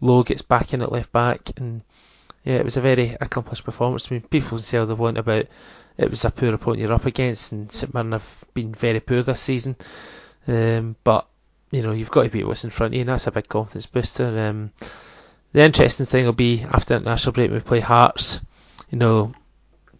[0.00, 1.82] Lowe gets back in at left back, and
[2.44, 4.10] yeah, it was a very accomplished performance.
[4.10, 5.46] I mean, people say all they want about
[5.98, 9.22] it was a poor opponent you're up against, and St Mirren have been very poor
[9.22, 9.76] this season.
[10.46, 11.26] Um, but
[11.70, 13.48] you know, you've got to beat what's in front of you, and that's a big
[13.48, 14.26] confidence booster.
[14.38, 14.70] Um,
[15.52, 18.40] the interesting thing will be after international break, we play Hearts.
[18.90, 19.32] You know,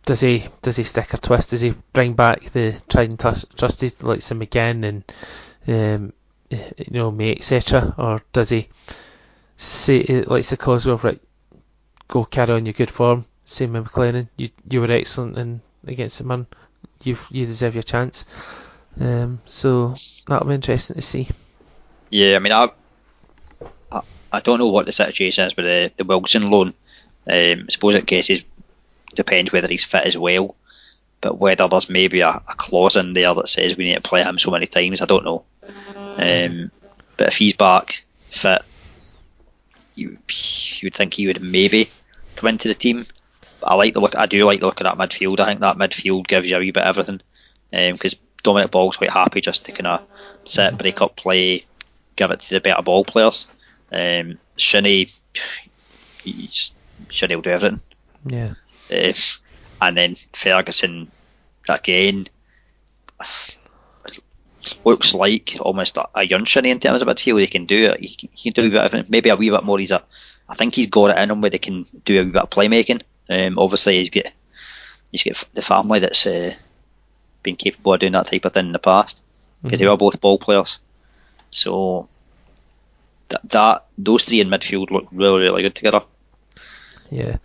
[0.05, 1.51] does he does he stick or twist?
[1.51, 5.05] Does he bring back the tried and trusted like Sim again and
[5.69, 6.13] um,
[6.51, 7.95] you know me etc.
[7.97, 8.69] Or does he
[9.57, 11.21] say like the Cosgrove right?
[12.09, 13.27] Go carry on your good form.
[13.45, 14.29] Same with McLennan.
[14.37, 16.47] You you were excellent in against the man.
[17.03, 18.27] You you deserve your chance.
[18.99, 19.95] Um, so
[20.27, 21.29] that'll be interesting to see.
[22.11, 22.71] Yeah, I mean, I,
[23.93, 24.01] I,
[24.33, 26.75] I don't know what the situation is with the, the Wilson loan.
[27.27, 28.45] Um, I suppose it cases
[29.15, 30.55] depends whether he's fit as well,
[31.21, 34.23] but whether there's maybe a, a, clause in there that says we need to play
[34.23, 35.45] him so many times, I don't know.
[36.17, 36.71] Um,
[37.17, 38.63] but if he's back fit,
[39.95, 41.91] you you would think he would maybe
[42.37, 43.07] come into the team.
[43.61, 44.17] But I like the look.
[44.17, 45.41] I do like the look of that midfield.
[45.41, 47.21] I think that midfield gives you a wee bit of everything
[47.71, 50.03] because um, Dominic Ball's quite happy just to kind of
[50.45, 51.67] set, break up play,
[52.17, 53.47] give it to the better ball players.
[53.93, 55.13] Um, Shinnie,
[57.11, 57.81] Shinnie will do everything.
[58.25, 58.55] Yeah.
[58.91, 59.39] If
[59.81, 61.11] and then Ferguson
[61.69, 62.29] again
[64.85, 67.41] looks like almost a, a young Shinnie in terms of midfield.
[67.41, 68.01] He can do it.
[68.01, 69.79] He, he, can do a bit of maybe a wee bit more.
[69.79, 70.03] He's a,
[70.49, 72.51] I think he's got it in him where they can do a wee bit of
[72.51, 73.03] playmaking.
[73.29, 74.27] Um, obviously he's got
[75.13, 76.55] he's got the family that's uh,
[77.43, 79.23] been capable of doing that type of thing in the past
[79.63, 79.87] because mm-hmm.
[79.87, 80.79] they were both ball players.
[81.51, 82.09] So
[83.29, 86.03] that, that those three in midfield look really really good together.
[87.11, 87.37] Yeah,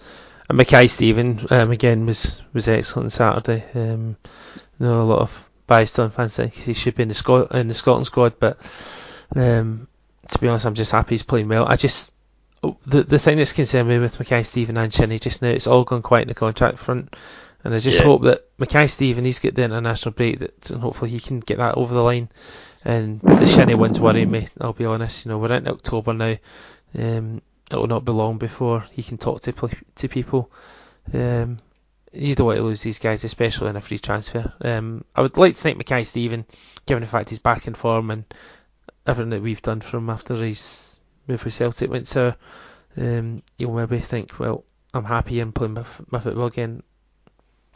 [0.50, 3.64] and Mackay Steven um, again was was excellent Saturday.
[3.74, 4.18] Um,
[4.80, 7.68] you know a lot of Biaston fans think he should be in the Scot- in
[7.68, 8.58] the Scotland squad, but
[9.36, 9.88] um,
[10.30, 11.66] to be honest, I'm just happy he's playing well.
[11.68, 12.14] I just
[12.64, 15.68] oh, the the thing that's concerning me with Mackay Steven and Shinnie just now, it's
[15.68, 17.16] all gone quiet in the contract front.
[17.64, 18.06] And I just yeah.
[18.06, 21.58] hope that Mackay Steven he's got the international break that and hopefully he can get
[21.58, 22.30] that over the line.
[22.84, 24.48] And but the Shinnie one's worrying me.
[24.62, 25.26] I'll be honest.
[25.26, 26.36] You know we're in October now.
[26.98, 29.54] Um, it will not be long before he can talk to
[29.96, 30.52] to people.
[31.14, 31.58] Um,
[32.12, 34.54] you don't want to lose these guys, especially in a free transfer.
[34.62, 36.46] Um, I would like to think Mackay Steven,
[36.86, 38.24] given the fact he's back in form and
[39.06, 42.34] everything that we've done from him after his move with Celtic went so,
[42.98, 46.84] um, you'll maybe think, well, I'm happy in playing my, my football again.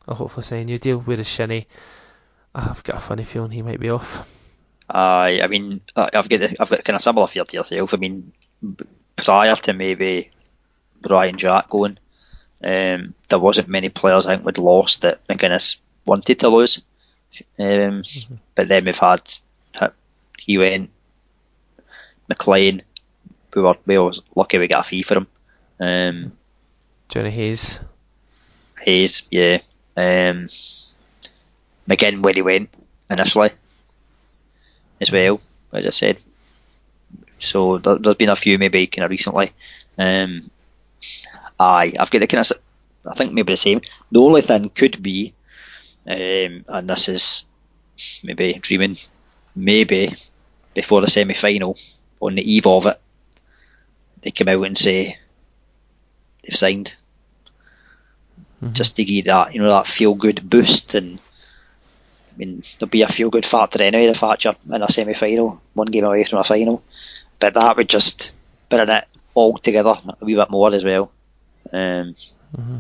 [0.08, 0.99] I'll hopefully sign a new deal.
[0.99, 1.67] with a Shinnie,
[2.56, 4.28] I've got a funny feeling he might be off.
[4.89, 7.93] Uh, I mean, I've got I've got kind of similar fear to yourself.
[7.93, 8.32] I mean,
[9.24, 10.32] prior to maybe
[11.08, 11.98] Ryan Jack going,
[12.64, 16.82] um, there wasn't many players I think we'd lost that McInnes wanted to lose.
[17.58, 18.36] Um, mm-hmm.
[18.56, 19.22] But then we've had
[20.40, 20.90] he went
[22.28, 22.82] McLean.
[23.54, 25.28] We were we were lucky we got a fee for him.
[25.80, 26.32] Um,
[27.08, 27.82] Johnny Hayes.
[28.82, 29.60] Hayes, yeah.
[29.98, 30.48] Um,
[31.88, 32.70] McGinn when he went
[33.10, 33.52] initially
[35.02, 35.42] as well,
[35.74, 36.18] as I said.
[37.39, 39.54] So there, has been a few maybe kind of recently.
[39.97, 40.49] Um,
[41.60, 42.58] aye, I've got the kind of,
[43.06, 43.82] I think maybe the same.
[44.12, 45.34] The only thing could be,
[46.08, 47.45] um, and this is
[48.23, 48.97] maybe dreaming,
[49.56, 50.15] maybe
[50.73, 51.78] before the semi final,
[52.21, 52.99] on the eve of it,
[54.21, 55.17] they come out and say
[56.43, 56.93] they've signed
[58.62, 58.73] mm-hmm.
[58.73, 61.21] just to give that you know that feel good boost and
[62.34, 65.13] I mean there'll be a feel good factor anyway the fact you're in a semi
[65.13, 66.84] final one game away from a final
[67.39, 68.32] but that would just
[68.69, 71.12] bring it all together a wee bit more as well
[71.71, 72.15] Um,
[72.58, 72.80] Mm-hmm.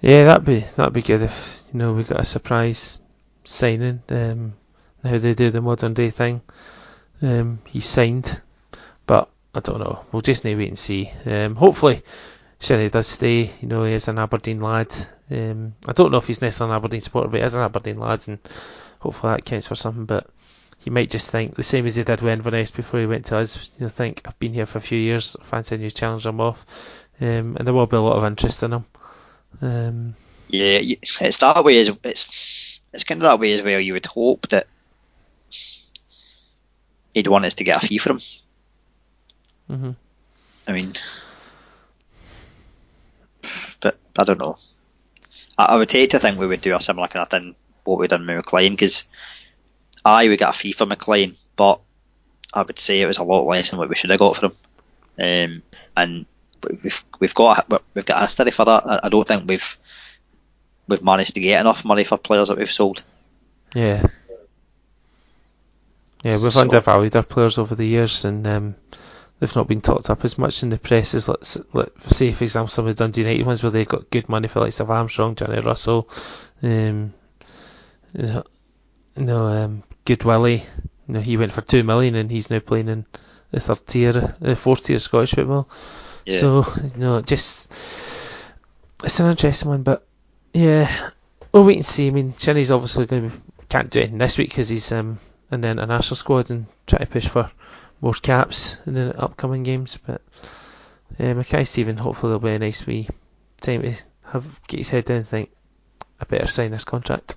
[0.00, 2.98] Yeah, that'd be that'd be good if you know we got a surprise
[3.44, 4.02] signing.
[4.08, 4.54] Um,
[5.02, 6.40] how they do the modern day thing.
[7.22, 8.40] Um, he's signed,
[9.06, 10.04] but I don't know.
[10.12, 11.10] We'll just need to wait and see.
[11.24, 12.02] Um, hopefully,
[12.60, 13.50] Shinnie does stay.
[13.60, 14.94] You know, he is an Aberdeen lad.
[15.30, 17.98] Um, I don't know if he's necessarily an Aberdeen supporter, but he is an Aberdeen
[17.98, 18.38] lad, and
[19.00, 20.04] hopefully that counts for something.
[20.04, 20.26] But
[20.78, 23.38] he might just think the same as he did with Inverness before he went to
[23.38, 23.70] us.
[23.78, 26.26] You know, think I've been here for a few years, fancy a new challenge.
[26.26, 26.66] I'm off,
[27.20, 28.84] um, and there will be a lot of interest in him.
[29.62, 30.16] Um,
[30.48, 33.80] yeah, it's that way as it's it's kind of that way as well.
[33.80, 34.66] You would hope that
[37.14, 38.20] he'd want us to get a fee for him.
[39.68, 39.96] hmm
[40.66, 40.94] I mean,
[43.80, 44.58] but I don't know.
[45.58, 47.98] I, I would hate to think we would do a similar kind of thing what
[47.98, 49.04] we done with McLean because
[50.06, 51.80] I we got a fee for McLean, but
[52.54, 54.46] I would say it was a lot less than what we should have got for
[54.46, 54.52] him.
[55.18, 55.62] Um,
[55.96, 56.26] and
[56.82, 58.86] we've we've got we've got a history for that.
[58.86, 59.76] I, I don't think we've
[60.86, 63.02] we've managed to get enough money for players that we've sold.
[63.74, 64.06] Yeah.
[66.22, 68.74] Yeah, we've So- undervalued our players over the years, and um,
[69.38, 72.44] they've not been talked up as much in the press as let's let say, for
[72.44, 74.90] example, some of the Dundee United ones where they got good money for like of
[74.90, 76.08] Armstrong, Johnny Russell,
[76.62, 77.12] um,
[79.16, 80.64] know, know um, Goodwillie.
[81.08, 83.06] You know, he went for two million, and he's now playing in
[83.50, 85.68] the third tier, the fourth tier Scottish football.
[86.24, 86.38] Yeah.
[86.38, 87.72] So you know, just
[89.04, 90.06] it's an interesting one, but
[90.52, 91.10] yeah,
[91.52, 92.08] we'll wait and see.
[92.08, 93.36] I mean, Shinnie's obviously going to
[93.68, 95.18] can't do anything this week because he's um,
[95.50, 97.50] in the international squad and try to push for
[98.00, 99.98] more caps in the upcoming games.
[100.06, 100.22] But
[101.18, 103.08] uh, Mackay Steven, hopefully there'll be a nice wee
[103.60, 105.50] time to have get his head down and think
[106.20, 107.36] I better sign this contract.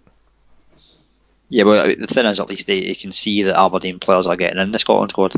[1.50, 4.36] Yeah, well, the thing is, at least they, you can see that Aberdeen players are
[4.38, 5.34] getting in the Scotland squad,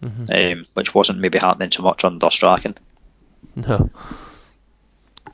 [0.00, 2.76] hmm um, which wasn't maybe happening so much under Strachan.
[3.54, 3.90] No,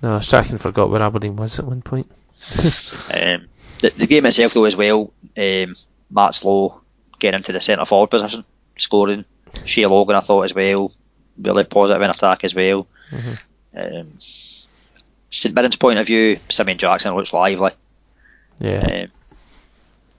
[0.03, 2.11] no, Strachan forgot where Aberdeen was at one point.
[3.13, 3.47] Um,
[3.81, 5.77] the, the game itself, though, as well, um,
[6.11, 6.81] Max Lowe
[7.19, 8.45] getting into the centre forward position,
[8.79, 9.25] scoring.
[9.65, 10.93] Shay Logan, I thought, as well,
[11.41, 12.87] really positive in attack as well.
[13.11, 13.39] Mhm.
[13.75, 14.13] Um,
[15.31, 17.73] St Mirren's point of view, Simeon Jackson looks lively.
[18.59, 19.09] Yeah, Um,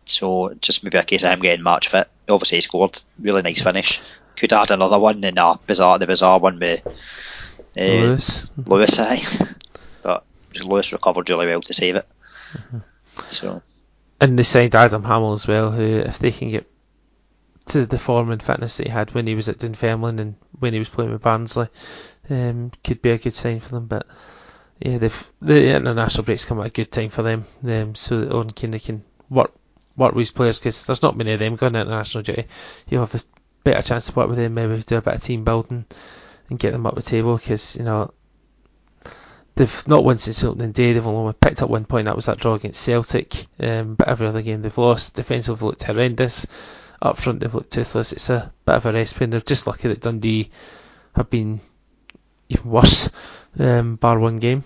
[0.05, 2.07] so just maybe a case of him getting match fit.
[2.27, 2.99] Obviously, he scored.
[3.19, 4.01] Really nice finish.
[4.35, 8.49] Could add another one in a bizarre, the bizarre one with uh, Lewis.
[8.57, 9.23] Lewis, aye.
[10.03, 10.25] but
[10.63, 12.07] Lewis recovered really well to save it.
[13.27, 13.61] So
[14.19, 16.69] And they signed Adam Hamill as well, who, if they can get
[17.67, 20.73] to the form and fitness that he had when he was at Dunfermline and when
[20.73, 21.67] he was playing with Barnsley,
[22.29, 23.85] um, could be a good sign for them.
[23.87, 24.07] But
[24.79, 28.33] yeah, they've, the international break's come at a good time for them, um, so that
[28.33, 29.51] Oran Kearney can work
[29.97, 32.45] work with players because there's not many of them going on international duty.
[32.87, 33.21] You'll have a
[33.63, 35.85] better chance to work with them, maybe do a bit of team building
[36.49, 38.11] and get them up the table because you know
[39.55, 40.93] they've not won since opening day.
[40.93, 42.05] They've only picked up one point.
[42.05, 43.47] That was that draw against Celtic.
[43.59, 45.15] Um, but every other game they've lost.
[45.15, 46.47] Defensively looked horrendous.
[47.01, 48.11] Up front they've looked toothless.
[48.13, 49.23] It's a bit of a recipe.
[49.23, 50.49] And they're just lucky that Dundee
[51.15, 51.59] have been
[52.49, 53.11] even worse.
[53.59, 54.63] Um, bar one game.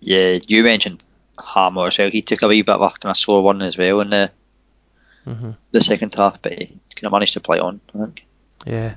[0.00, 1.02] yeah, you mentioned
[1.46, 2.10] Hamill as well.
[2.10, 4.30] He took a wee bit of a kind of sore one as well in the
[5.24, 7.80] hmm the second half, but he kind of managed to play on.
[7.94, 8.24] I think.
[8.66, 8.94] Yeah.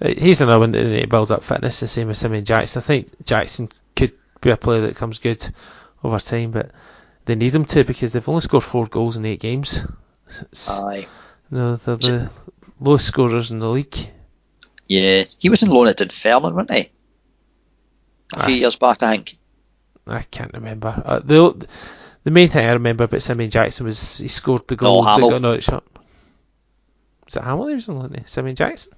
[0.00, 2.80] Uh, He's another one that need up fitness, the same as Simeon Jackson.
[2.80, 5.46] I think Jackson could be a player that comes good
[6.04, 6.70] over time, but
[7.24, 9.84] they need him to because they've only scored four goals in eight games.
[10.28, 11.06] It's- Aye.
[11.50, 12.30] you know, they're the
[12.80, 13.96] lowest scorers in the league.
[14.86, 16.90] Yeah, he was in loan at Dunfermline, wasn't he?
[18.34, 19.35] A few years back, I think.
[20.06, 21.02] I can't remember.
[21.04, 21.66] Uh, the
[22.24, 25.30] the main thing I remember about Simeon Jackson was he scored the goal that Hamill.
[25.30, 25.98] got Norwich up.
[27.24, 28.24] Was it Hamill he was on?
[28.26, 28.92] Simeon Jackson?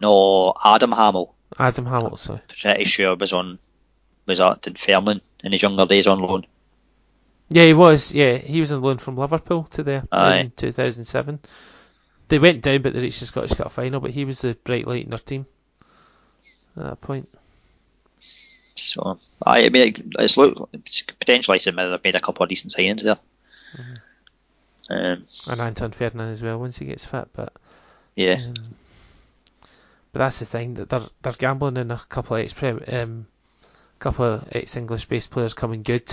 [0.00, 1.34] No, Adam Hamill.
[1.58, 2.40] Adam Hamill, sorry.
[2.60, 3.58] Pretty sure was on
[4.26, 6.46] was at Dunfermline in his younger days on loan.
[7.50, 8.12] Yeah, he was.
[8.14, 10.38] Yeah, he was on loan from Liverpool to there Aye.
[10.38, 11.40] in 2007.
[12.28, 14.00] They went down, but they reached the Scottish Cup final.
[14.00, 15.46] But he was the bright light in their team
[16.76, 17.28] at that point.
[18.76, 20.70] So I, I mean, it's look
[21.18, 23.18] potentially St Mirren have made a couple of decent signings there.
[24.88, 27.28] Um, And Anton Ferdinand as well once he gets fit.
[27.32, 27.52] But
[28.16, 28.54] yeah, um,
[30.12, 32.54] but that's the thing that they're they're gambling in a couple of ex
[32.92, 33.26] um,
[33.98, 36.10] couple of ex English based players coming good.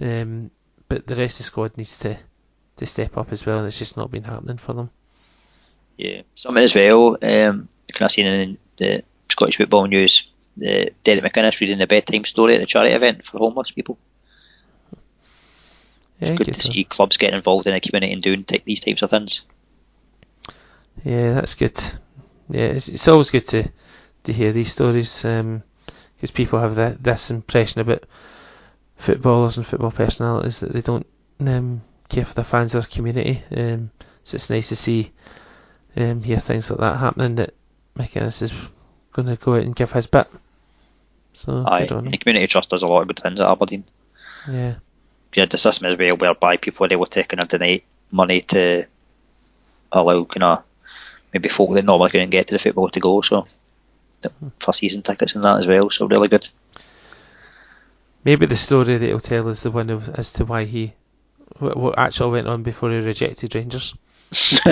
[0.00, 0.50] Um,
[0.88, 2.16] but the rest of the squad needs to
[2.76, 4.90] to step up as well, and it's just not been happening for them.
[5.96, 6.22] yeah.
[6.34, 7.16] Something as well.
[7.22, 10.28] Um, kind of seen in the Scottish football news.
[10.56, 13.98] The Derek McInnes reading the bedtime story at the charity event for homeless people.
[16.20, 18.62] Yeah, It's good, good to see clubs getting involved in the community and doing t-
[18.64, 19.42] these types of things.
[21.02, 21.78] Yeah, that's good.
[22.48, 23.70] Yeah, it's, it's always good to
[24.24, 25.24] to hear these stories.
[25.24, 25.62] Um,
[26.24, 28.04] because people have the, this impression about
[28.96, 31.06] footballers and football personalities that they don't
[31.40, 33.42] um, care for the fans or their community.
[33.54, 33.90] Um,
[34.22, 35.12] so it's nice to see
[35.96, 37.34] um, hear things like that happening.
[37.34, 37.52] That
[37.98, 38.54] McInnes is
[39.12, 40.26] going to go out and give his bit.
[41.34, 42.10] So Aye, good on him.
[42.12, 43.84] the community trust does a lot of good things at Aberdeen.
[44.48, 44.76] Yeah,
[45.34, 48.86] You had the system as well whereby people they were taking and donate money to
[49.92, 50.62] allow kind of
[51.32, 53.20] maybe folk that normally couldn't get to the football to go.
[53.20, 53.46] So
[54.22, 54.48] the- hmm.
[54.60, 55.90] for season tickets and that as well.
[55.90, 56.48] So really good.
[58.24, 60.92] maybe the story that he'll tell is the one of as to why he
[61.58, 63.94] what, what actually went on before he rejected Rangers.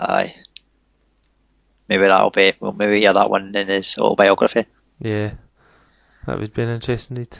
[0.00, 0.34] Aye.
[1.90, 4.64] Maybe that'll be well, maybe hear that one in his autobiography.
[5.00, 5.32] Yeah,
[6.24, 7.36] that would be an interesting read.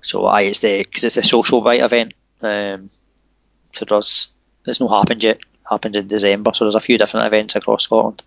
[0.00, 2.14] So aye, it's the because it's a social bite event.
[2.40, 2.88] Um,
[3.74, 4.32] so there's
[4.64, 5.40] it's not happened yet.
[5.68, 8.22] Happened in December, so there's a few different events across Scotland.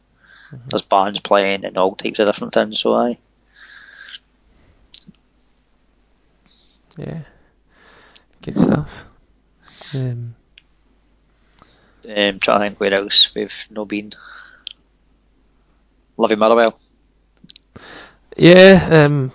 [0.67, 2.79] There's bands playing and all types of different things.
[2.79, 3.17] So aye,
[6.95, 7.21] Yeah,
[8.43, 9.07] good stuff.
[9.95, 10.35] Um,
[12.07, 14.13] um, trying to think where else we've no been.
[16.17, 16.79] Lovey Motherwell.
[18.37, 19.31] Yeah, um,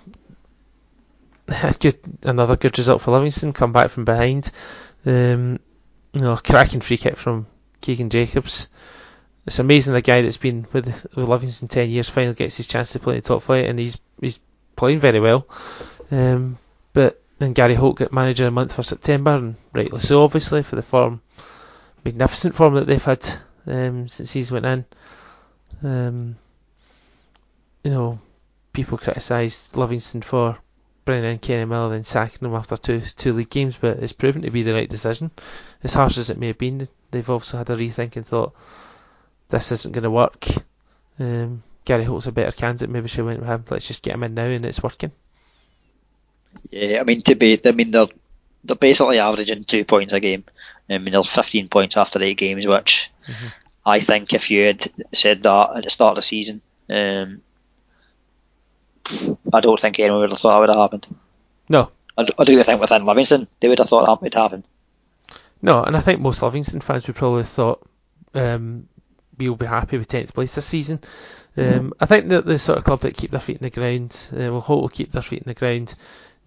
[1.79, 1.99] good.
[2.23, 3.53] Another good result for Livingston.
[3.53, 4.51] Come back from behind.
[5.05, 5.59] Um,
[6.13, 7.47] you know, cracking free kick from
[7.81, 8.69] Keaghan Jacobs.
[9.45, 12.91] It's amazing a guy that's been with, with Livingston ten years finally gets his chance
[12.93, 14.39] to play in the top flight, and he's he's
[14.75, 15.47] playing very well.
[16.11, 16.57] Um,
[16.93, 20.75] but then Gary Holt got manager a month for September, and rightly so, obviously, for
[20.75, 21.21] the form,
[22.03, 23.25] magnificent form that they've had
[23.65, 24.85] um, since he's went in.
[25.83, 26.35] Um,
[27.83, 28.19] you know,
[28.73, 30.57] people criticised Livingston for
[31.05, 34.43] bringing in Kenny Miller and sacking him after two two league games, but it's proven
[34.43, 35.31] to be the right decision.
[35.83, 38.53] As harsh as it may have been, they've also had a rethink and thought
[39.49, 40.45] this isn't going to work.
[41.19, 42.89] Um, Gary Holt's a better candidate.
[42.89, 43.65] Maybe she went with him.
[43.69, 45.11] Let's just get him in now, and it's working.
[46.69, 48.07] Yeah, I mean to be, I mean they're
[48.63, 50.43] they're basically averaging two points a game.
[50.89, 53.11] I mean there's 15 points after eight games, which
[53.85, 57.41] I think if you had said that at the start of the season, um,
[59.53, 61.07] I don't think anyone would have thought that would have happened.
[61.67, 64.63] No, I do, I do think within Livingston they would have thought that would happen.
[65.61, 67.87] no, and I think most Livingston fans would probably have thought
[68.33, 68.87] um,
[69.37, 70.99] we'll be happy with tenth place this season.
[71.57, 74.15] Um, I think that the sort of club that keep their feet in the ground,
[74.33, 75.95] uh, will hope will keep their feet in the ground,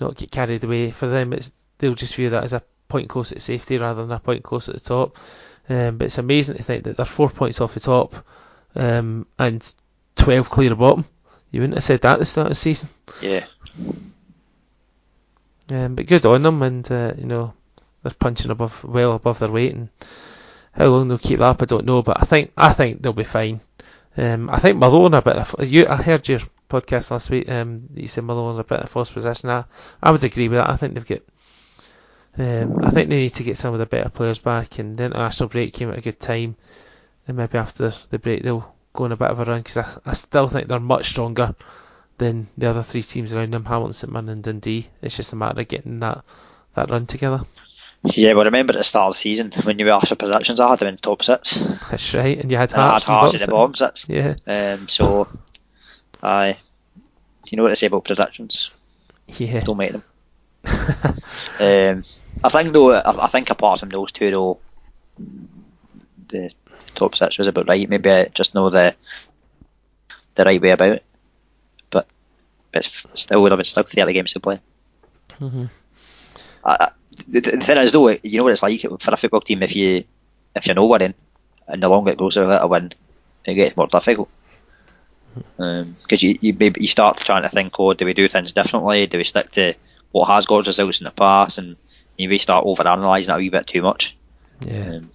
[0.00, 0.90] not get carried away.
[0.90, 4.12] For them, it's they'll just view that as a point close at safety rather than
[4.12, 5.16] a point close at the top.
[5.68, 8.14] Um, but it's amazing to think that they're four points off the top
[8.74, 9.74] um, and
[10.16, 11.04] twelve clear of bottom.
[11.52, 12.88] You wouldn't have said that at the start of the season.
[13.20, 13.44] Yeah,
[15.70, 17.54] Um, but good on them, and uh, you know
[18.02, 19.90] they're punching above, well above their weight, and
[20.72, 22.02] how long they'll keep that up, I don't know.
[22.02, 23.60] But I think I think they'll be fine.
[24.16, 25.36] Um, I think Malone a bit.
[25.36, 27.48] Of, you, I heard your podcast last week.
[27.50, 29.50] Um, you said Malone a bit of false position.
[29.50, 29.64] I,
[30.02, 30.70] I would agree with that.
[30.70, 31.20] I think they've got.
[32.38, 35.04] Um, I think they need to get some of the better players back, and the
[35.04, 36.56] international break came at a good time.
[37.28, 39.86] And maybe after the break they'll go on a bit of a run because I,
[40.06, 41.54] I still think they're much stronger
[42.18, 44.88] than the other three teams around them, Hamilton, St Mirren and Dundee.
[45.00, 46.24] It's just a matter of getting that,
[46.74, 47.40] that run together.
[48.04, 48.34] yeah.
[48.34, 50.70] But remember at the start of the season when you were asked for predictions, I
[50.70, 51.54] had them in top six.
[51.90, 54.04] That's right, and you had And I had Hearts Hearts in the bottom six.
[54.08, 55.28] Yeah, Um, so,
[56.22, 56.58] aye.
[57.48, 58.70] You know what they say about predictions?
[59.28, 59.60] yeah.
[59.60, 60.04] Don't make them.
[61.60, 62.04] Um,
[62.44, 64.58] I think though, I, I think apart from those two though,
[66.28, 66.50] the
[66.94, 67.88] top six was about right.
[67.88, 68.94] Maybe I just know the
[70.34, 71.04] the right way about it.
[71.90, 72.06] But
[72.74, 74.60] it's still would have been still thirty games to play.
[75.40, 75.70] Mhm.
[76.64, 76.92] I, I-
[77.28, 79.76] the, the thing is though, you know what it's like for a football team if
[79.76, 80.04] you
[80.56, 81.14] if you're not winning,
[81.68, 82.92] and the longer it goes without a win,
[83.44, 84.28] it gets more difficult.
[85.56, 89.06] Because you, you maybe you start trying to think, oh, do we do things differently?
[89.06, 89.74] Do we stick to
[90.10, 91.58] what has got results in the past?
[91.58, 91.76] And
[92.16, 94.16] you may start over analysing it a wee bit too much.
[94.60, 94.96] Yeah.
[94.96, 95.10] Um,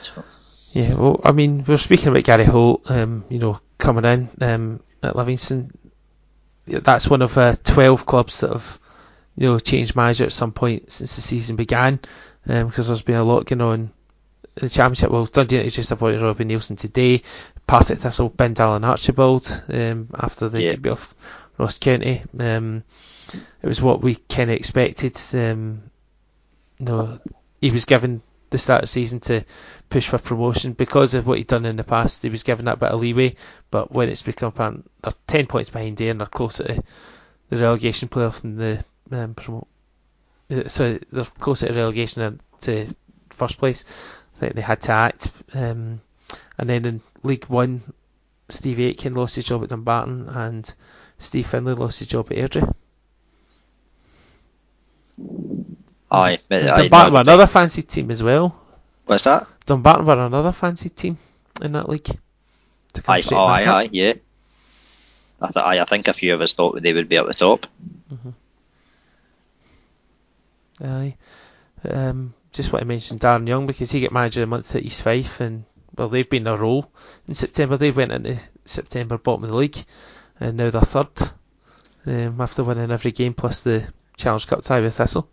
[0.00, 0.24] so,
[0.74, 4.28] Yeah, well, I mean, we are speaking about Gary Holt, um, you know, coming in
[4.40, 5.70] um, at Livingston.
[6.66, 8.80] That's one of uh, 12 clubs that have,
[9.36, 12.00] you know, changed manager at some point since the season began,
[12.44, 13.90] because there's been a lot going on in
[14.56, 15.10] the Championship.
[15.12, 17.22] Well, Dundee United just appointed Robbie Neilson today.
[17.68, 20.74] Partick Thistle binned Alan Archibald um, after they Yeah.
[20.76, 21.14] be off
[21.56, 22.24] Ross County.
[22.36, 22.82] Um,
[23.62, 25.16] it was what we kind of expected.
[25.34, 25.84] Um,
[26.80, 27.20] you know,
[27.60, 28.22] he was given
[28.54, 29.44] the start of the season to
[29.88, 32.22] push for promotion because of what he'd done in the past.
[32.22, 33.34] He was given that bit of leeway,
[33.72, 36.82] but when it's become apparent they're ten points behind there and they're closer to
[37.48, 39.66] the relegation playoff than the um, promote.
[40.52, 42.94] uh, So they're closer to relegation than to
[43.30, 43.84] first place.
[44.36, 45.32] I think they had to act.
[45.52, 46.00] Um,
[46.56, 47.82] and then in League One,
[48.48, 50.72] Steve Aitken lost his job at Dumbarton and
[51.18, 52.72] Steve Findlay lost his job at Airdrie.
[56.14, 58.56] Aye, but Dumbarton were another fancy team as well.
[59.06, 59.46] what's that?
[59.66, 61.18] Dumbarton were another fancy team
[61.62, 62.08] in that league.
[63.08, 64.14] Aye, oh, aye, aye, yeah.
[65.40, 67.26] I, th- aye, I think a few of us thought that they would be at
[67.26, 67.66] the top.
[70.82, 71.16] Aye.
[71.88, 74.82] Um, just want to mention Darren Young because he got manager of the month at
[74.82, 75.64] East Fife and
[75.96, 76.86] well they've been a row
[77.28, 77.76] in September.
[77.76, 79.76] They went into September bottom of the league
[80.40, 81.30] and now they're third
[82.06, 83.86] um, after winning every game plus the
[84.16, 85.28] Challenge Cup tie with Thistle.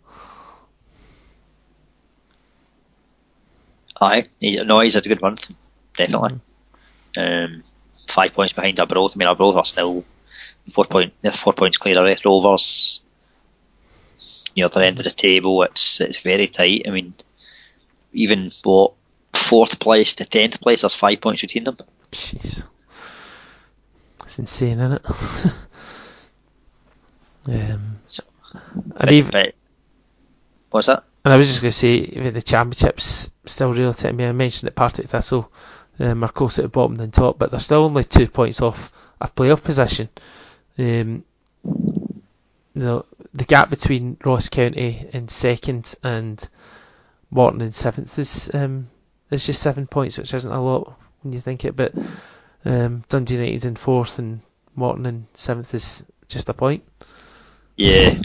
[4.02, 5.48] Aye, he, no, he's had a good month,
[5.96, 6.40] definitely.
[7.16, 7.62] Um,
[8.08, 9.12] five points behind our Arbroath.
[9.14, 10.04] I mean, our Arbroath are still
[10.72, 13.00] four point, they're four points clear of Rovers.
[14.54, 16.82] You know, at the end of the table, it's it's very tight.
[16.86, 17.14] I mean,
[18.12, 18.92] even what
[19.32, 21.78] fourth place to tenth place, there's five points between them.
[22.10, 22.66] Jeez.
[24.24, 25.06] It's insane, isn't it?
[27.72, 28.24] um, So-
[28.74, 29.54] and But, even but
[30.70, 31.04] what's that?
[31.24, 34.66] And I was just going to say, the championships still real to me, I mentioned
[34.66, 35.50] that Partick Thistle
[35.98, 39.28] um, are closer to bottom than top, but they're still only two points off a
[39.28, 40.08] playoff position.
[40.78, 41.24] Um,
[42.74, 43.04] you
[43.34, 46.48] the gap between Ross County in second and
[47.30, 48.88] Morton in seventh is um,
[49.30, 51.76] is just seven points, which isn't a lot when you think it.
[51.76, 51.94] But
[52.64, 54.40] um, Dundee United in fourth and
[54.74, 56.82] Morton in seventh is just a point.
[57.76, 58.20] Yeah.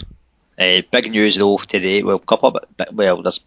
[0.58, 2.02] Uh, big news though today.
[2.02, 3.40] Well, couple of bit, well, there's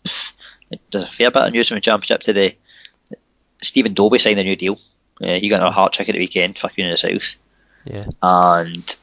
[0.92, 2.58] there's a fair bit of news from the championship today.
[3.62, 4.80] Stephen Dobbie signed a new deal.
[5.22, 7.36] Uh, he got a heart check at the weekend for Queen of the South,
[7.86, 8.98] Yeah, and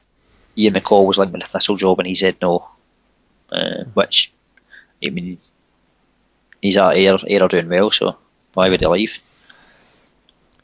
[0.57, 2.69] Ian McCall was linked with a Thistle job, and he said no.
[3.53, 4.33] Uh, which,
[5.05, 5.39] I mean,
[6.61, 8.17] he's at Ayr, Ayr are doing well, so
[8.55, 9.17] why would he leave?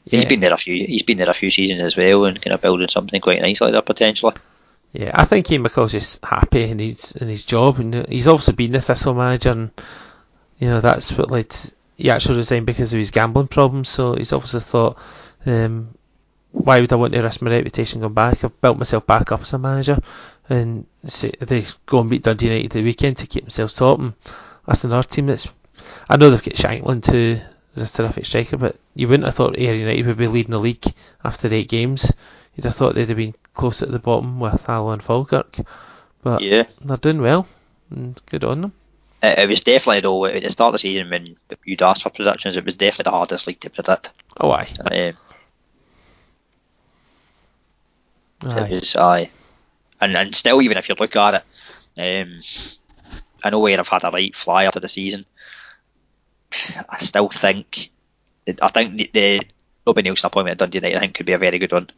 [0.09, 0.29] He's Yeah.
[0.29, 0.85] been there a few.
[0.85, 3.61] He's been there a few seasons as well, and kind of building something quite nice
[3.61, 4.33] like that potentially.
[4.97, 8.53] Yeah, I think Ian McCall's just happy in his in his job, and he's also
[8.53, 9.71] been the Thistle manager, and
[10.57, 11.53] you know that's what led.
[11.97, 14.97] He actually resigned because of his gambling problems, so he's obviously thought,
[15.45, 15.89] um,
[16.53, 18.41] why would I want to risk my reputation going back?
[18.41, 19.99] I've built myself back up as a manager,
[20.47, 24.13] and they go and beat Dundee United the weekend to keep themselves top, and
[24.65, 25.49] that's another team that's.
[26.07, 27.41] I know they've got Shankland who
[27.75, 30.59] is a terrific striker, but you wouldn't have thought Ayr United would be leading the
[30.59, 30.85] league
[31.21, 32.13] after eight games.
[32.55, 35.57] You'd have thought they'd have been close at the bottom with Alloa and Falkirk,
[36.23, 36.63] but Yeah.
[36.81, 37.47] they're doing well,
[37.91, 38.73] and good on them.
[39.21, 41.35] It, it was definitely though at the start of the season when
[41.65, 44.11] you'd asked for predictions, it was definitely the hardest league to predict.
[44.39, 44.69] Oh, aye.
[44.79, 45.17] Um,
[48.49, 48.67] aye.
[48.69, 49.29] It was aye,
[50.01, 51.43] and and still even if you look at
[51.97, 52.41] it, um,
[53.43, 55.25] I know where I've had a right flyer to the season.
[56.89, 57.89] I still think,
[58.61, 59.41] I think the, the
[59.85, 61.89] Robbie Neilson appointment at Dundee United I think could be a very good one.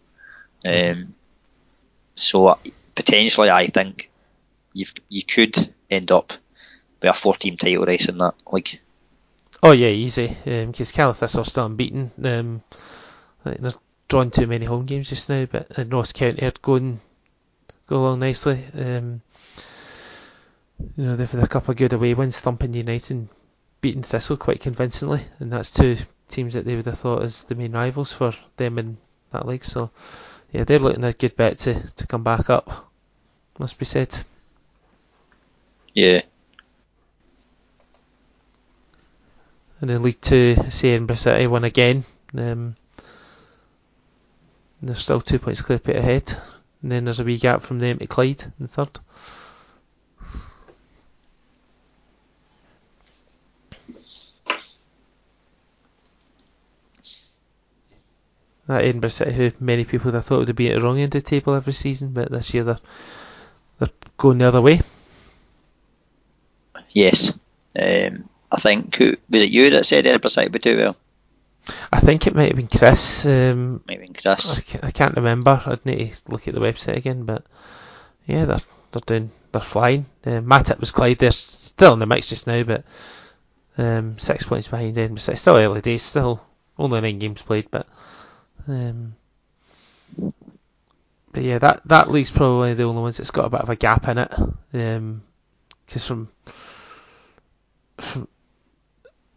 [0.65, 1.13] Um,
[2.15, 2.57] so
[2.95, 4.09] potentially I think
[4.73, 6.33] you you could end up
[7.01, 8.79] with a four team title race in that league.
[9.63, 12.11] Oh, yeah, easy, because um, are still unbeaten.
[12.23, 12.61] Um,
[13.43, 13.73] they're
[14.07, 16.99] drawing too many home games just now, but uh, Ross County are going
[17.87, 18.63] go along nicely.
[18.77, 19.21] Um,
[20.95, 23.29] you know, they've had a couple of good away wins, thumping United and
[23.81, 25.97] beating Thistle quite convincingly, and that's two
[26.29, 28.97] teams that they would have thought as the main rivals for them in
[29.31, 29.63] that league.
[29.63, 29.89] So,
[30.51, 32.89] yeah, they're looking a good bet to, to come back up,
[33.59, 34.15] must be said.
[35.93, 36.21] Yeah,
[39.79, 42.03] And in League Two, say Edinburgh City won again.
[42.35, 42.75] Um,
[44.81, 46.35] they're still two points clear put ahead.
[46.81, 48.99] And then there's a wee gap from them to Clyde in third.
[58.67, 61.15] That Edinburgh City, who many people would have thought would be at the wrong end
[61.15, 62.79] of the table every season, but this year they're
[63.79, 64.81] they're going the other way.
[66.91, 67.33] yes.
[67.79, 70.95] Um, I think was it you that said Edinburgh City would do well?
[71.91, 73.25] I think it might have been Chris.
[73.25, 74.57] Um, Maybe Chris.
[74.57, 75.61] I ca- I can't remember.
[75.65, 77.43] I'd need to look at the website again, but
[78.25, 78.61] yeah, they're
[78.91, 80.05] they're doing they're flying.
[80.25, 81.19] Uh, my tip was Clyde.
[81.19, 82.85] They're still in the mix just now, but
[83.77, 85.19] um, six points behind Edinburgh.
[85.19, 85.37] City.
[85.37, 86.03] Still early days.
[86.03, 86.41] Still
[86.77, 87.85] only nine games played, but
[88.67, 89.15] um,
[91.31, 93.75] but yeah, that that league's probably the only ones that's got a bit of a
[93.75, 94.33] gap in it.
[94.71, 96.29] Because from
[97.99, 98.27] from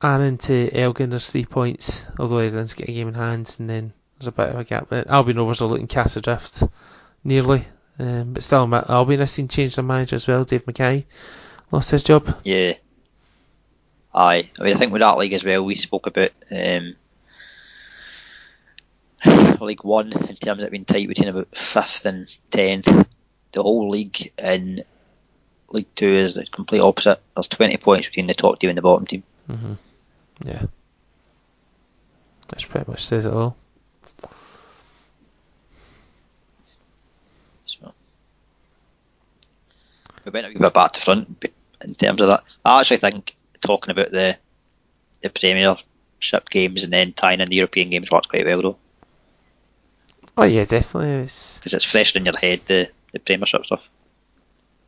[0.02, 3.92] Annan to Elgin, there's three points, although Elgin's got a game in hand, and then
[4.18, 4.92] there's a bit of a gap.
[4.92, 6.62] Albion Rovers are looking cast adrift
[7.22, 7.66] nearly,
[7.98, 10.44] um, but still, Albion has seen change their manager as well.
[10.44, 11.06] Dave Mackay
[11.70, 12.40] lost his job.
[12.44, 12.74] Yeah.
[14.14, 14.50] Aye.
[14.58, 16.96] I mean, I think with that league as well, we spoke about um,
[19.64, 22.86] League One in terms of being tight between about fifth and tenth.
[23.52, 24.84] The whole league in
[25.70, 27.20] League Two is the complete opposite.
[27.34, 29.22] There's 20 points between the top team and the bottom team.
[29.48, 29.72] Mm-hmm.
[30.44, 30.62] Yeah.
[32.48, 33.56] That's pretty much says it all.
[37.66, 37.92] So,
[40.24, 41.44] we went a bit back to front
[41.82, 42.44] in terms of that.
[42.64, 44.36] I actually think talking about the
[45.22, 48.76] the Premiership games and then tying in the European games works quite well though.
[50.40, 51.16] Oh yeah, definitely.
[51.16, 53.88] Because it's fresh in your head the the Premiership stuff.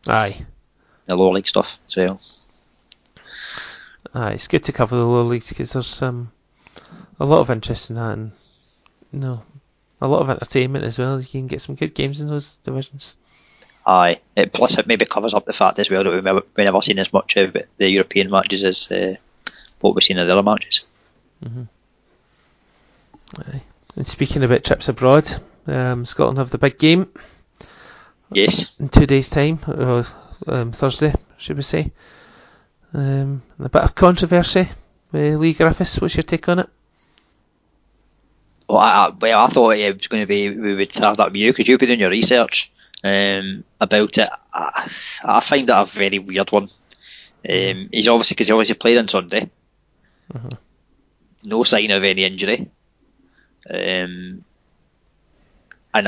[0.07, 0.47] Aye.
[1.07, 2.21] The lower league stuff as well.
[4.15, 6.33] Aye, it's good to cover the lower leagues because there's um,
[7.21, 8.33] a lot of interest in that and
[9.13, 9.43] you know,
[10.01, 11.21] a lot of entertainment as well.
[11.21, 13.17] You can get some good games in those divisions.
[13.87, 16.65] Aye, it, plus it maybe covers up the fact as well that we've never, we've
[16.65, 19.17] never seen as much of the European matches as uh,
[19.81, 20.85] what we've seen in the other matches.
[21.45, 21.65] Mm-hmm.
[23.39, 23.63] Aye.
[23.97, 25.29] And speaking about trips abroad,
[25.67, 27.09] um, Scotland have the big game.
[28.31, 28.71] Yes.
[28.79, 30.05] In two days' time, or
[30.47, 31.93] um, Thursday, should we say?
[32.95, 34.69] Um, a bit of controversy
[35.13, 36.01] with Leigh Griffiths.
[36.01, 36.71] What's your take on it?
[38.69, 41.37] Well, I, well, I thought it was going to be we would have that with
[41.37, 42.73] you because you've been doing your research
[43.05, 44.29] um, about it.
[44.53, 44.91] I,
[45.25, 46.71] I, find that a very weird one.
[47.49, 49.51] Um, he's obviously because he obviously played on Sunday.
[50.33, 50.51] Mm-hmm.
[51.45, 52.71] No sign of any injury.
[53.69, 54.45] Um,
[55.95, 56.07] and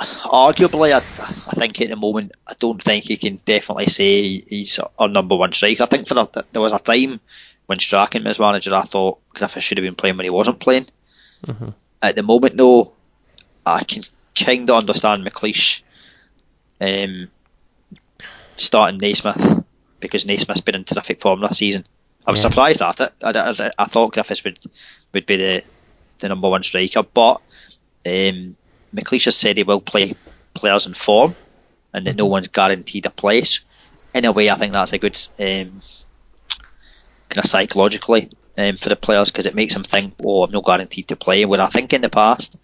[0.00, 4.80] arguably, I, I think at the moment, I don't think you can definitely say he's
[4.98, 5.84] our number one striker.
[5.84, 7.20] I think for a, there was a time
[7.66, 10.86] when Strachan was manager, I thought Griffiths should have been playing when he wasn't playing.
[11.46, 11.68] Mm-hmm.
[12.02, 12.92] At the moment, though,
[13.64, 14.04] I can
[14.34, 15.82] kind of understand McLeish
[16.80, 17.30] um,
[18.56, 19.64] starting Naismith
[20.00, 21.86] because Naismith's been in terrific form this season.
[22.26, 22.50] I was yeah.
[22.50, 23.12] surprised at it.
[23.22, 24.58] I, I, I, thought Griffiths would
[25.12, 25.62] would be the
[26.20, 27.40] the number one striker, but
[28.06, 28.56] um,
[28.94, 30.14] McLeish has said he will play
[30.54, 31.34] players in form,
[31.92, 33.60] and that no one's guaranteed a place.
[34.14, 35.82] In a way, I think that's a good um,
[37.28, 40.64] kind of psychologically um, for the players because it makes them think, "Oh, I'm not
[40.64, 42.56] guaranteed to play." Where I think in the past,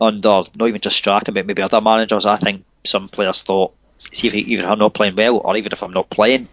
[0.00, 3.72] under not even just Strachan, but maybe other managers, I think some players thought,
[4.12, 6.48] "See, if even if I'm not playing well, or even if I'm not playing,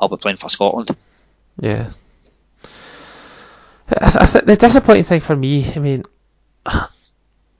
[0.00, 0.96] I'll be playing for Scotland."
[1.60, 1.90] Yeah.
[3.88, 6.02] I th- the disappointing thing for me, I mean,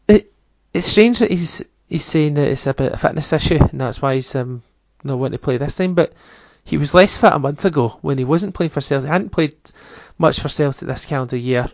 [0.09, 0.33] it
[0.73, 4.17] it's strange that he's he's saying that it's about a fitness issue and that's why
[4.17, 4.63] he's um
[5.03, 5.95] not wanting to play this time.
[5.95, 6.13] But
[6.65, 9.07] he was less fit a month ago when he wasn't playing for Celtic.
[9.07, 9.57] He hadn't played
[10.19, 11.71] much for Celtic this calendar year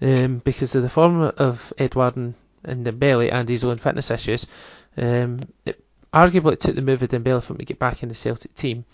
[0.00, 2.34] um, because of the form of Edouard and,
[2.64, 4.48] and Dembele and his own fitness issues.
[4.96, 5.82] Um, it,
[6.12, 8.54] arguably, it took the move of Dembele for him to get back in the Celtic
[8.56, 8.84] team.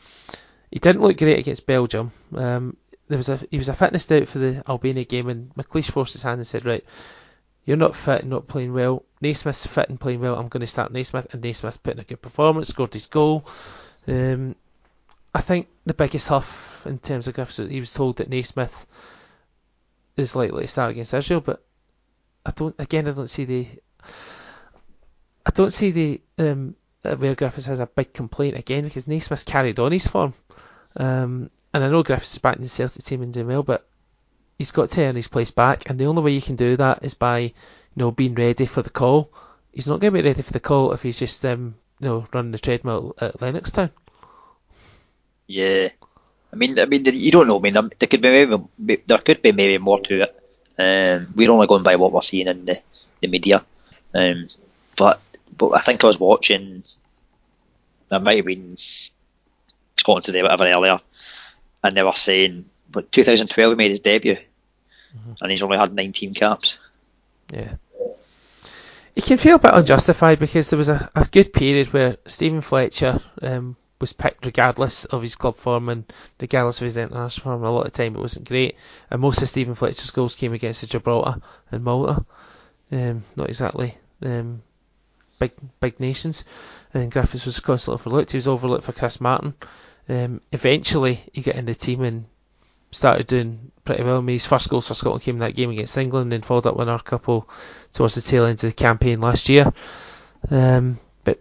[0.70, 2.12] He didn't look great against Belgium.
[2.36, 2.76] Um,
[3.08, 6.12] there was a he was a fitness doubt for the Albania game, and McLeish forced
[6.12, 6.84] his hand and said, "Right,
[7.64, 9.04] you're not fit and not playing well.
[9.20, 10.36] Naismith's fit and playing well.
[10.36, 13.46] I'm going to start Naismith." And Naismith put in a good performance, scored his goal.
[14.06, 14.54] Um,
[15.34, 18.86] I think the biggest huff in terms of Griffiths, he was told that Naismith
[20.16, 21.62] is likely to start against Israel, but
[22.44, 22.74] I don't.
[22.78, 23.66] Again, I don't see the.
[25.46, 29.78] I don't see the um, where Griffiths has a big complaint again because Naismith carried
[29.78, 30.34] on his form.
[30.96, 33.86] Um, and I know Griffiths is back in the Celtic team and doing well, but
[34.58, 37.04] he's got to earn his place back, and the only way you can do that
[37.04, 37.52] is by, you
[37.96, 39.30] know, being ready for the call.
[39.72, 42.26] He's not going to be ready for the call if he's just, um, you know,
[42.32, 43.90] running the treadmill at Lennoxtown.
[45.46, 45.88] Yeah,
[46.52, 47.58] I mean, I mean, you don't know.
[47.58, 50.34] I mean, there could be maybe there could be maybe more to it.
[50.78, 52.80] Um, we're only going by what we're seeing in the,
[53.20, 53.64] the media.
[54.14, 54.48] Um,
[54.96, 55.20] but
[55.56, 56.84] but I think I was watching.
[58.10, 58.78] I might have been
[60.08, 61.00] Scotland today, whatever earlier,
[61.84, 65.32] and they were saying, but 2012 he made his debut, mm-hmm.
[65.38, 66.78] and he's only had 19 caps.
[67.52, 67.74] Yeah.
[69.14, 72.62] It can feel a bit unjustified because there was a, a good period where Stephen
[72.62, 77.64] Fletcher um, was picked regardless of his club form and regardless of his international form.
[77.64, 78.76] A lot of time it wasn't great,
[79.10, 82.24] and most of Stephen Fletcher's goals came against the Gibraltar and Malta.
[82.90, 83.94] Um, not exactly
[84.24, 84.62] um,
[85.38, 86.44] big big nations.
[86.94, 88.30] And Griffiths was constantly overlooked.
[88.30, 89.52] He was overlooked for Chris Martin.
[90.08, 92.24] Um, eventually, he got in the team and
[92.90, 94.18] started doing pretty well.
[94.18, 96.66] I mean, his first goals for Scotland came in that game against England, and followed
[96.66, 97.48] up with another couple
[97.92, 99.72] towards the tail end of the campaign last year.
[100.50, 101.40] Um, but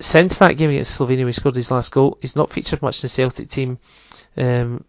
[0.00, 2.18] since that game against Slovenia, he scored his last goal.
[2.20, 3.78] He's not featured much in the Celtic team.
[4.36, 4.84] Um,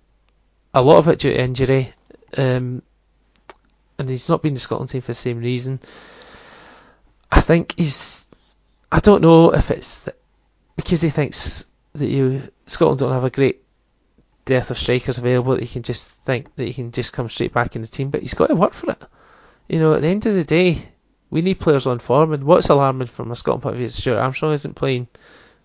[0.73, 1.93] a lot of it due to injury,
[2.38, 2.82] um,
[3.99, 5.80] and he's not been in the Scotland team for the same reason.
[7.32, 8.28] I think he's.
[8.89, 10.07] I don't know if it's
[10.78, 11.67] because he thinks
[11.97, 13.63] that you Scotland don't have a great
[14.45, 17.53] depth of strikers available that he can just think that he can just come straight
[17.53, 19.03] back in the team, but he's got to work for it.
[19.67, 20.81] you know, at the end of the day,
[21.29, 22.33] we need players on form.
[22.33, 25.07] And what's alarming from a Scotland point of view is Stuart Armstrong isn't playing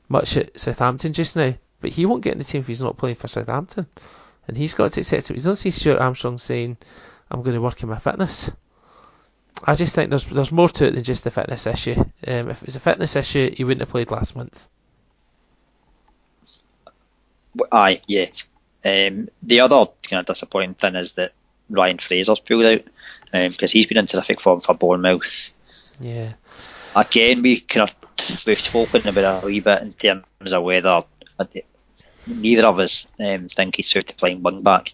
[0.09, 2.97] much at Southampton just now, but he won't get in the team if he's not
[2.97, 3.87] playing for Southampton.
[4.49, 5.37] And he's got to accept it.
[5.37, 6.76] You don't see Stuart Armstrong saying,
[7.30, 8.51] I'm going to work on my fitness.
[9.64, 11.95] I just think there's there's more to it than just the fitness issue.
[12.26, 14.68] Um, if it was a fitness issue, he wouldn't have played last month.
[17.71, 18.27] Aye, yeah.
[18.85, 21.33] Um, the other kind of disappointing thing is that
[21.71, 22.83] Ryan Fraser's pulled out
[23.33, 25.53] because um, he's been in terrific form for Bournemouth.
[26.01, 26.33] Yeah.
[26.95, 31.05] Again, we kind of we've spoken about a wee bit in terms of whether
[31.39, 31.45] uh,
[32.27, 34.93] neither of us um, think he's suited to playing wing back.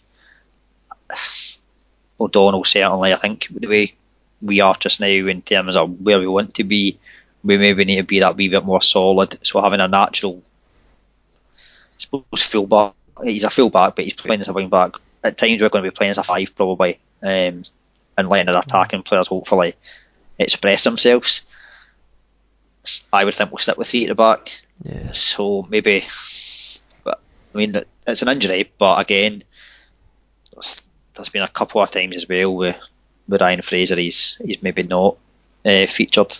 [2.20, 3.94] O'Donnell certainly, I think the way
[4.40, 6.98] we are just now in terms of where we want to be,
[7.42, 9.38] we maybe need to be that wee bit more solid.
[9.42, 10.42] So having a natural,
[11.98, 14.92] suppose, full back, he's a full back, but he's playing as a wing back.
[15.22, 17.64] At times we're going to be playing as a five probably, um,
[18.16, 19.74] and letting the attacking players hopefully
[20.38, 21.42] express themselves.
[23.12, 24.62] I would think we'll stick with three at the back.
[24.82, 25.12] Yeah.
[25.12, 26.04] So maybe,
[27.04, 27.20] but
[27.54, 29.44] I mean it's an injury, but again,
[31.14, 32.80] there's been a couple of times as well where
[33.28, 35.16] with Ryan Fraser, he's he's maybe not
[35.64, 36.38] uh, featured,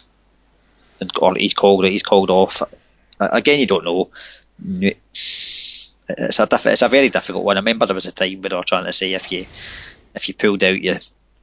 [1.01, 2.63] and or he's called he's called off.
[3.21, 4.11] Again, you don't know.
[4.65, 7.57] It's a diff- it's a very difficult one.
[7.57, 9.47] I remember there was a time where they were trying to say if you
[10.15, 10.99] if you pulled out your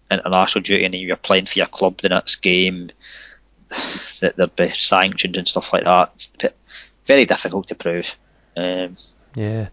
[0.09, 2.91] international duty and you're playing for your club the next game,
[4.22, 6.53] that there'd be sanctioned and stuff like that.
[7.05, 8.16] Very difficult to prove.
[8.57, 8.97] Um,
[9.36, 9.70] yeah,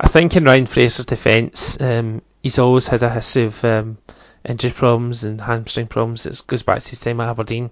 [0.00, 3.98] I think in Ryan Fraser's defence, um, he's always had a history of um,
[4.44, 6.26] injury problems and hamstring problems.
[6.26, 7.70] It goes back to his time at Aberdeen.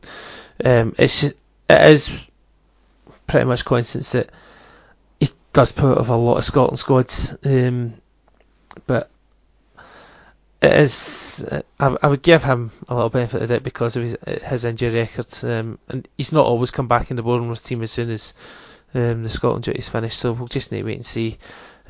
[0.65, 1.37] Um, it's it
[1.69, 2.27] is
[3.27, 4.31] pretty much coincidence that
[5.53, 7.95] does put out of a lot of Scotland squads, um,
[8.87, 9.11] but
[10.63, 11.47] it is.
[11.81, 15.01] I, I, would give him a little benefit of it because of his, his injury
[15.01, 18.35] record, um, and he's not always come back in the Bournemouth team as soon as
[18.95, 20.19] um, the Scotland duty's finished.
[20.19, 21.39] So we'll just need to wait and see.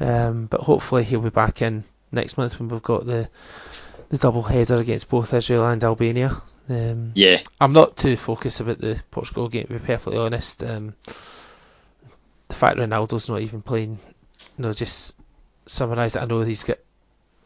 [0.01, 3.29] Um, but hopefully he'll be back in next month when we've got the
[4.09, 6.43] the double header against both Israel and Albania.
[6.69, 9.67] Um, yeah, I'm not too focused about the Portugal game.
[9.67, 10.95] To be perfectly honest, um,
[12.53, 13.99] the fact Ronaldo's not even playing,
[14.59, 15.17] you know, just
[15.65, 16.23] summarise it.
[16.23, 16.77] I know he's got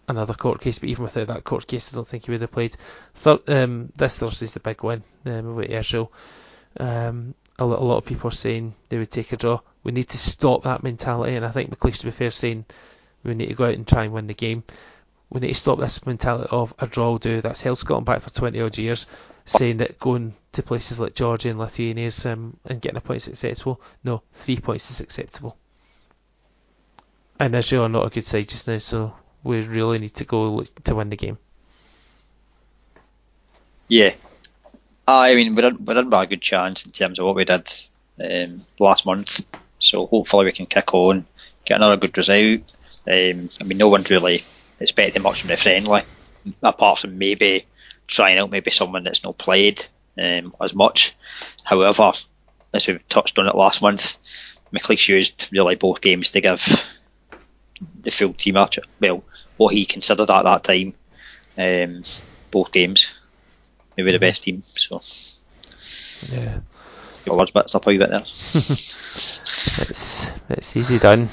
[0.09, 2.51] another court case, but even without that court case, I don't think he would have
[2.51, 2.77] played.
[3.15, 6.13] Third, um, this Thursday's the big win um, Israel.
[6.81, 9.61] Um, a, lot, a lot of people are saying they would take a draw.
[9.85, 12.65] We need to stop that mentality, and I think McLeish, to be fair, saying
[13.23, 14.65] we need to go out and try and win the game
[15.31, 17.41] we need to stop this mentality of a draw will do.
[17.41, 19.07] That's held Scotland back for 20 odd years,
[19.45, 23.18] saying that going to places like Georgia and Lithuania is, um, and getting a point
[23.18, 23.81] is acceptable.
[24.05, 25.57] No, three points is acceptable.
[27.39, 30.62] And Israel are not a good side just now, so we really need to go
[30.62, 31.39] to win the game.
[33.89, 34.14] Yeah.
[35.07, 37.45] I mean, we're in, we're in by a good chance in terms of what we
[37.45, 37.68] did
[38.22, 39.45] um, last month.
[39.79, 41.27] So hopefully we can kick on,
[41.64, 42.62] get another good result.
[43.07, 44.45] Um, I mean, no one's really
[44.81, 46.03] expecting much from the friendly,
[46.62, 47.66] apart from maybe
[48.07, 49.85] trying out maybe someone that's not played
[50.18, 51.14] um, as much.
[51.64, 52.12] However,
[52.72, 54.16] as we touched on it last month,
[54.72, 56.64] McLeish used really both games to give
[58.01, 59.22] the full team up, well,
[59.57, 60.95] what he considered at that time,
[61.59, 62.05] um,
[62.51, 63.12] both games,
[63.97, 64.62] maybe the best team.
[64.77, 65.03] So,
[66.29, 66.61] yeah,
[67.24, 68.24] your words, but stop a wee bit there.
[69.89, 71.29] it's it's easy done.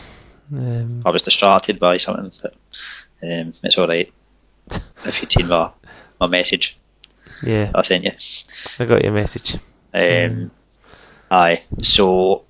[0.52, 2.54] Um, I was distracted by something, but
[3.24, 4.12] um, it's all right.
[5.06, 5.72] if you'd seen my,
[6.20, 6.78] my message,
[7.42, 8.12] yeah, I sent you.
[8.80, 9.56] I got your message.
[9.94, 10.50] Um, mm.
[11.32, 12.44] Aye, so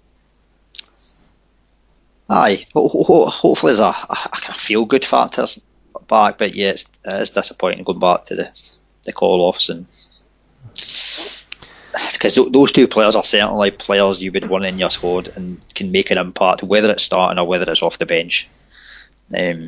[2.29, 5.47] aye, ho- ho- hopefully there's a, a, a kind of feel good factor
[6.07, 8.51] back, but yeah, it's, it's disappointing going back to the
[9.05, 9.85] the call offs and
[12.13, 15.63] because th- those two players are certainly players you would want in your squad and
[15.75, 18.49] can make an impact, whether it's starting or whether it's off the bench.
[19.35, 19.67] Um,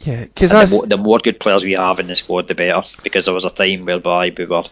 [0.00, 2.86] yeah, because the, more, the more good players we have in the squad, the better.
[3.02, 4.64] Because there was a time whereby we were,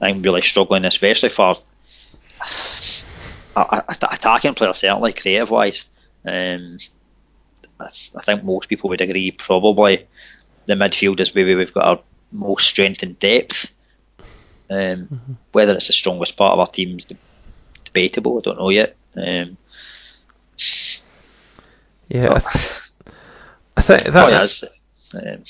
[0.00, 1.56] I'm really struggling, especially for
[3.56, 5.86] attacking players, certainly creative wise.
[6.26, 6.78] Um,
[7.78, 10.06] I, I, think most people would agree probably
[10.66, 12.00] the midfield is where we've got our
[12.32, 13.70] most strength and depth.
[14.70, 15.32] Um, mm-hmm.
[15.52, 17.06] Whether it's the strongest part of our team is
[17.84, 18.38] debatable.
[18.38, 18.96] I don't know yet.
[19.16, 19.56] Um,
[22.08, 22.64] yeah, I, th-
[23.84, 24.32] think that,
[25.14, 25.44] um,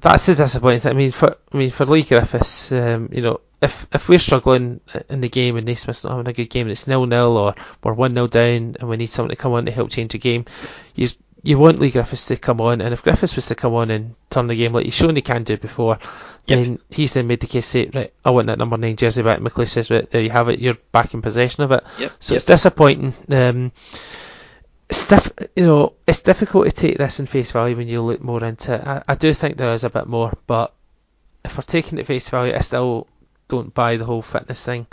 [0.00, 0.90] that's the disappointing thing.
[0.90, 4.80] I mean, for I mean for Leigh Griffiths, um, you know, if if we're struggling
[5.08, 7.54] in the game and Naismith's not having a good game and it's nil nil or
[7.82, 10.18] we're one 0 down and we need someone to come on to help change the
[10.18, 10.44] game,
[10.94, 11.10] you're
[11.46, 14.16] you want Leigh Griffiths to come on, and if Griffiths was to come on and
[14.30, 16.58] turn the game like he's shown he can do before, yep.
[16.58, 19.38] then he's then made the case say, right, I want that number nine jersey back.
[19.38, 21.84] McLeish says, right, there you have it, you're back in possession of it.
[22.00, 22.12] Yep.
[22.18, 22.38] So yep.
[22.38, 23.14] it's disappointing.
[23.30, 23.70] Um,
[24.88, 28.22] it's diff- you know, it's difficult to take this in face value when you look
[28.22, 28.86] more into it.
[28.86, 30.74] I, I do think there is a bit more, but
[31.44, 33.06] if we're taking it face value, I still
[33.48, 34.86] don't buy the whole fitness thing,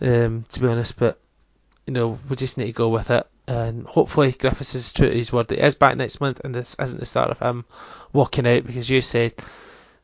[0.00, 0.98] um, to be honest.
[0.98, 1.18] But
[1.86, 5.14] you know, we just need to go with it, and hopefully Griffiths is true to
[5.14, 5.50] his word.
[5.50, 7.64] He is back next month, and this isn't the start of him
[8.12, 9.34] walking out because you said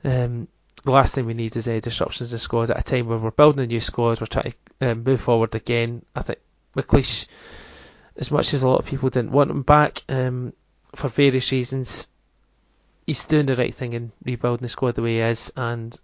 [0.04, 0.48] um,
[0.84, 3.30] the last thing we need is any disruptions in squad at a time where we're
[3.30, 4.20] building a new squad.
[4.20, 6.04] We're trying to um, move forward again.
[6.14, 6.38] I think
[6.74, 7.26] McLeish
[8.18, 10.52] as much as a lot of people didn't want him back um,
[10.94, 12.08] for various reasons,
[13.06, 15.98] he's doing the right thing in rebuilding the squad the way he is, and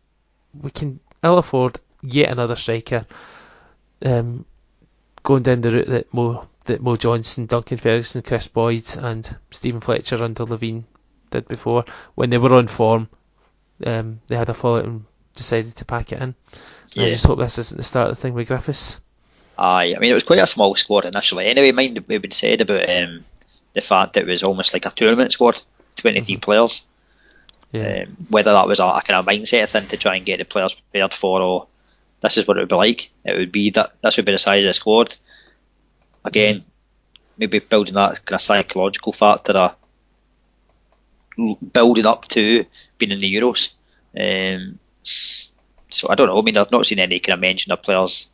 [0.61, 3.07] we can ill afford yet another striker
[4.05, 4.45] um,
[5.23, 9.81] going down the route that Mo that Mo Johnston, Duncan Ferguson, Kris Boyd, and Stephen
[9.81, 10.85] Fletcher under Levein
[11.31, 11.85] did before.
[12.15, 13.09] When they were on form,
[13.85, 15.05] um, they had a fallout and
[15.35, 16.35] decided to pack it in.
[16.93, 17.07] Yeah.
[17.07, 19.01] I just hope this isn't the start of the thing with Griffiths.
[19.59, 21.47] Aye, I mean it was quite a small squad initially.
[21.47, 23.25] Anyway, mind we've been said about um,
[23.75, 25.61] the fact that it was almost like a tournament squad,
[25.97, 26.41] 23 mm-hmm.
[26.41, 26.83] players.
[27.73, 28.05] Yeah.
[28.05, 30.45] Um, whether that was a, a, kind of mindset thing to try and get the
[30.45, 31.69] players prepared for, or
[32.21, 33.11] this is what it would be like.
[33.25, 35.17] It would be that this would be the size of the squad.
[36.25, 36.69] Again, mm-hmm.
[37.39, 39.77] maybe building that kind of psychological factor, of
[41.73, 42.67] building up to
[42.99, 43.73] being in the Euros.
[44.19, 44.79] Um,
[45.89, 46.39] so I don't know.
[46.39, 48.29] I mean, I've not seen any kind of mention of players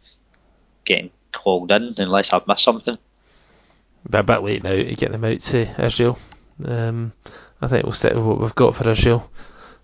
[0.85, 2.99] getting called in unless I've missed something.
[4.09, 6.19] But a bit late now to get them out to Israel.
[6.65, 7.13] Um,
[7.61, 9.31] I think we'll stick with what we've got for Israel.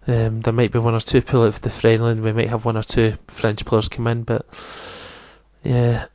[0.07, 2.49] Um, there might be one or two pull out for the friendly, and we might
[2.49, 4.23] have one or two French players come in.
[4.23, 4.47] But
[5.63, 6.07] yeah,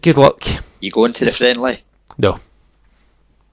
[0.00, 0.42] good luck.
[0.80, 1.82] You going to the friendly?
[2.18, 2.38] No,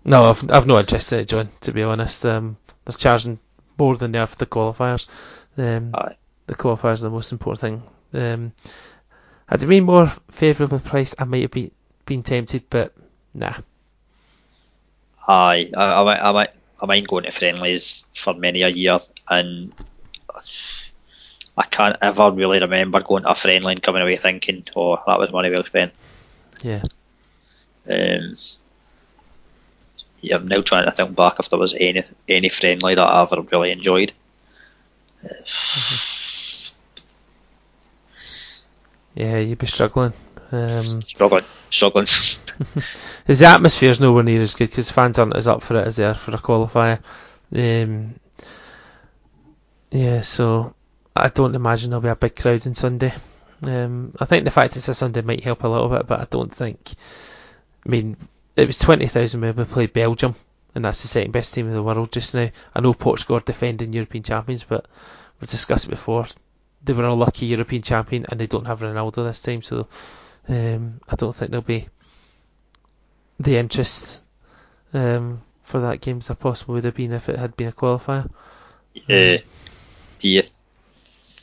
[0.05, 1.49] no, I've I've no interest in it, John.
[1.61, 3.39] To be honest, um, they're charging
[3.77, 5.07] more than they are for the qualifiers.
[5.57, 5.91] Um,
[6.45, 7.83] the qualifiers are the most important thing.
[8.13, 8.51] Um,
[9.51, 11.71] had it been more favourably priced, I might have been
[12.05, 12.93] been tempted, but
[13.33, 13.53] nah.
[15.27, 16.49] Aye, I, I, might, I might,
[16.81, 18.99] I mind going to friendlies for many a year,
[19.29, 19.73] and
[21.57, 25.19] I can't ever really remember going to a friendly and coming away thinking, "Oh, that
[25.19, 25.93] was money well spent."
[26.63, 26.83] Yeah.
[27.89, 28.37] Um,
[30.21, 33.23] yeah, I'm now trying to think back if there was any any friendly that I
[33.23, 34.13] ever really enjoyed.
[35.23, 36.10] Mm-hmm.
[39.21, 40.13] Yeah, you'd be struggling.
[40.51, 42.07] Um, struggling, struggling.
[43.27, 45.97] the atmosphere is nowhere near as good because fans aren't as up for it as
[45.97, 46.97] they are for a qualifier.
[47.55, 48.15] Um,
[49.91, 50.73] yeah, so
[51.15, 53.13] I don't imagine there'll be a big crowd on Sunday.
[53.63, 56.25] Um, I think the fact it's a Sunday might help a little bit, but I
[56.27, 56.79] don't think.
[57.85, 58.17] I mean,
[58.55, 60.33] it was 20,000 when we played Belgium,
[60.73, 62.49] and that's the second best team in the world just now.
[62.73, 64.87] I know Portugal are defending European champions, but
[65.39, 66.25] we've discussed it before
[66.83, 69.87] they were a lucky European champion and they don't have Ronaldo this time, so
[70.47, 71.87] um, I don't think there'll be
[73.39, 74.21] the interest
[74.93, 77.71] um, for that game as there possibly would have been if it had been a
[77.71, 78.29] qualifier.
[79.07, 79.37] Yeah.
[80.19, 80.43] Do you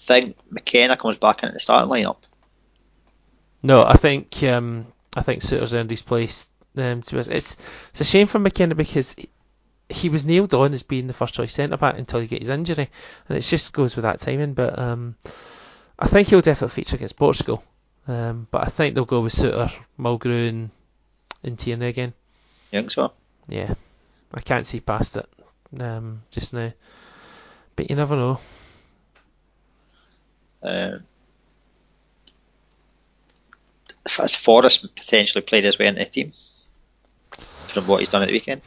[0.07, 2.19] think McKenna comes back into the starting lineup?
[3.63, 4.87] No, I think um,
[5.17, 6.51] I think Souttar's earned his place.
[6.77, 7.57] Um, to us, it's
[7.91, 9.29] it's a shame for McKenna because he
[10.09, 12.89] was nailed on as being the first choice centre back until he get his injury,
[13.29, 14.55] and it just goes with that timing.
[14.55, 15.17] But um,
[15.99, 17.63] I think he'll definitely feature against Portugal.
[18.07, 20.71] Um, but I think they'll go with Souttar, Mulgrew, and,
[21.43, 22.15] and Tierney again.
[22.71, 23.13] You think so?
[23.49, 23.75] Yeah,
[24.33, 25.29] I can't see past it
[25.79, 26.73] um, just now.
[27.77, 28.41] But you never know.
[30.63, 31.05] Um,
[34.07, 36.33] has Forrest potentially played his way into the team
[37.69, 38.63] from what he's done at the weekend?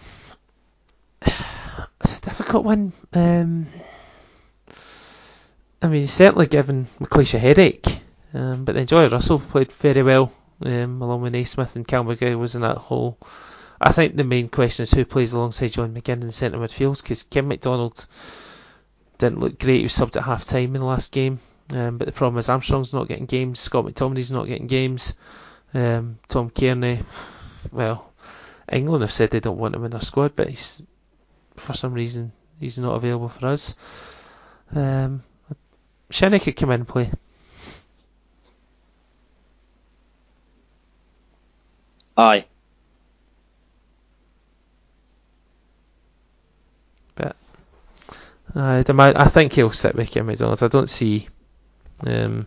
[2.52, 2.92] Difficult one.
[3.14, 3.66] Um,
[5.82, 8.02] I mean, he's certainly given McLeish a headache,
[8.34, 12.56] um, but then Joy Russell played very well um, along with Naismith and Cal was
[12.56, 13.18] in that hole.
[13.80, 17.24] I think the main question is who plays alongside John McGinn in centre midfield because
[17.24, 18.06] Kim McDonald
[19.18, 19.78] didn't look great.
[19.78, 21.40] He was subbed at half time in the last game,
[21.70, 25.16] um, but the problem is Armstrong's not getting games, Scott McTominay's not getting games,
[25.74, 27.02] um, Tom Cairney,
[27.72, 28.12] well,
[28.70, 30.84] England have said they don't want him in their squad, but he's
[31.56, 33.76] for some reason he's not available for us.
[34.74, 35.24] Um,
[36.10, 37.12] Shinnie could come in and play.
[42.16, 42.46] Aye.
[47.16, 47.36] But
[48.56, 50.62] I, I think he'll sit with Kim McDonald.
[50.62, 51.28] I don't see,
[52.06, 52.46] um,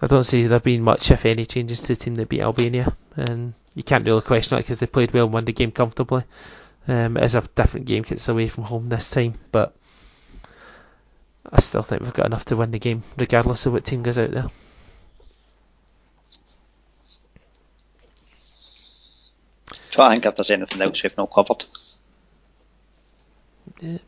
[0.00, 2.96] I don't see there being much, if any, changes to the team that beat Albania,
[3.16, 6.24] and you can't really question that because they played well and won the game comfortably.
[6.88, 9.74] Um, it is a different game 'cause it's away from home this time, but
[11.50, 14.18] I still think we've got enough to win the game, regardless of what team goes
[14.18, 14.50] out there.
[19.90, 21.64] Try to think if there's anything else we've not covered.
[23.80, 23.98] Yeah.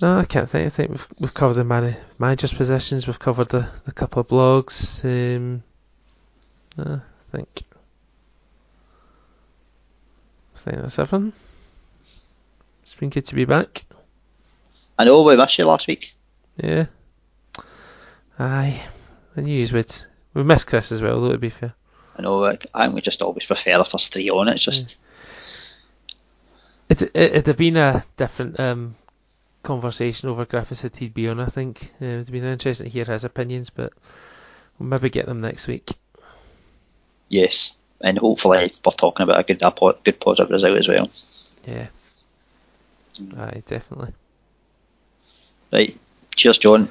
[0.00, 0.66] No, I can't think.
[0.66, 3.06] I think we've we've covered the man- managers' positions.
[3.06, 5.04] We've covered the, the couple of blogs.
[5.04, 5.62] Um,
[6.76, 7.62] no, I think.
[10.56, 11.32] Think that's everything.
[12.82, 13.84] It's been good to be back.
[14.98, 16.14] I know we missed you last week.
[16.56, 16.86] Yeah.
[18.38, 18.82] Aye.
[19.36, 19.94] I knew you would.
[20.32, 21.74] We missed Chris as well, though, to be fair.
[22.16, 24.54] I know, I think we just always prefer if there's three on it.
[24.54, 24.96] It's just,
[26.88, 28.94] It, it, it'd have been a different um,
[29.62, 31.92] conversation over Griffiths had he'd be on, I think.
[32.00, 33.92] Uh, it'd been interesting to hear his opinions, but
[34.78, 35.90] we'll maybe get them next week.
[37.28, 37.72] yes.
[38.00, 41.10] And hopefully we're talking about a good, a good positive result as well.
[41.66, 41.88] Yeah.
[43.18, 43.38] Mm.
[43.38, 44.12] Aye, definitely.
[45.72, 45.98] Right.
[46.36, 46.88] Cheers, John.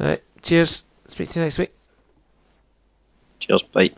[0.00, 0.84] Alright, cheers.
[1.08, 1.70] Speak to you next week.
[3.40, 3.62] Cheers.
[3.62, 3.90] Bye.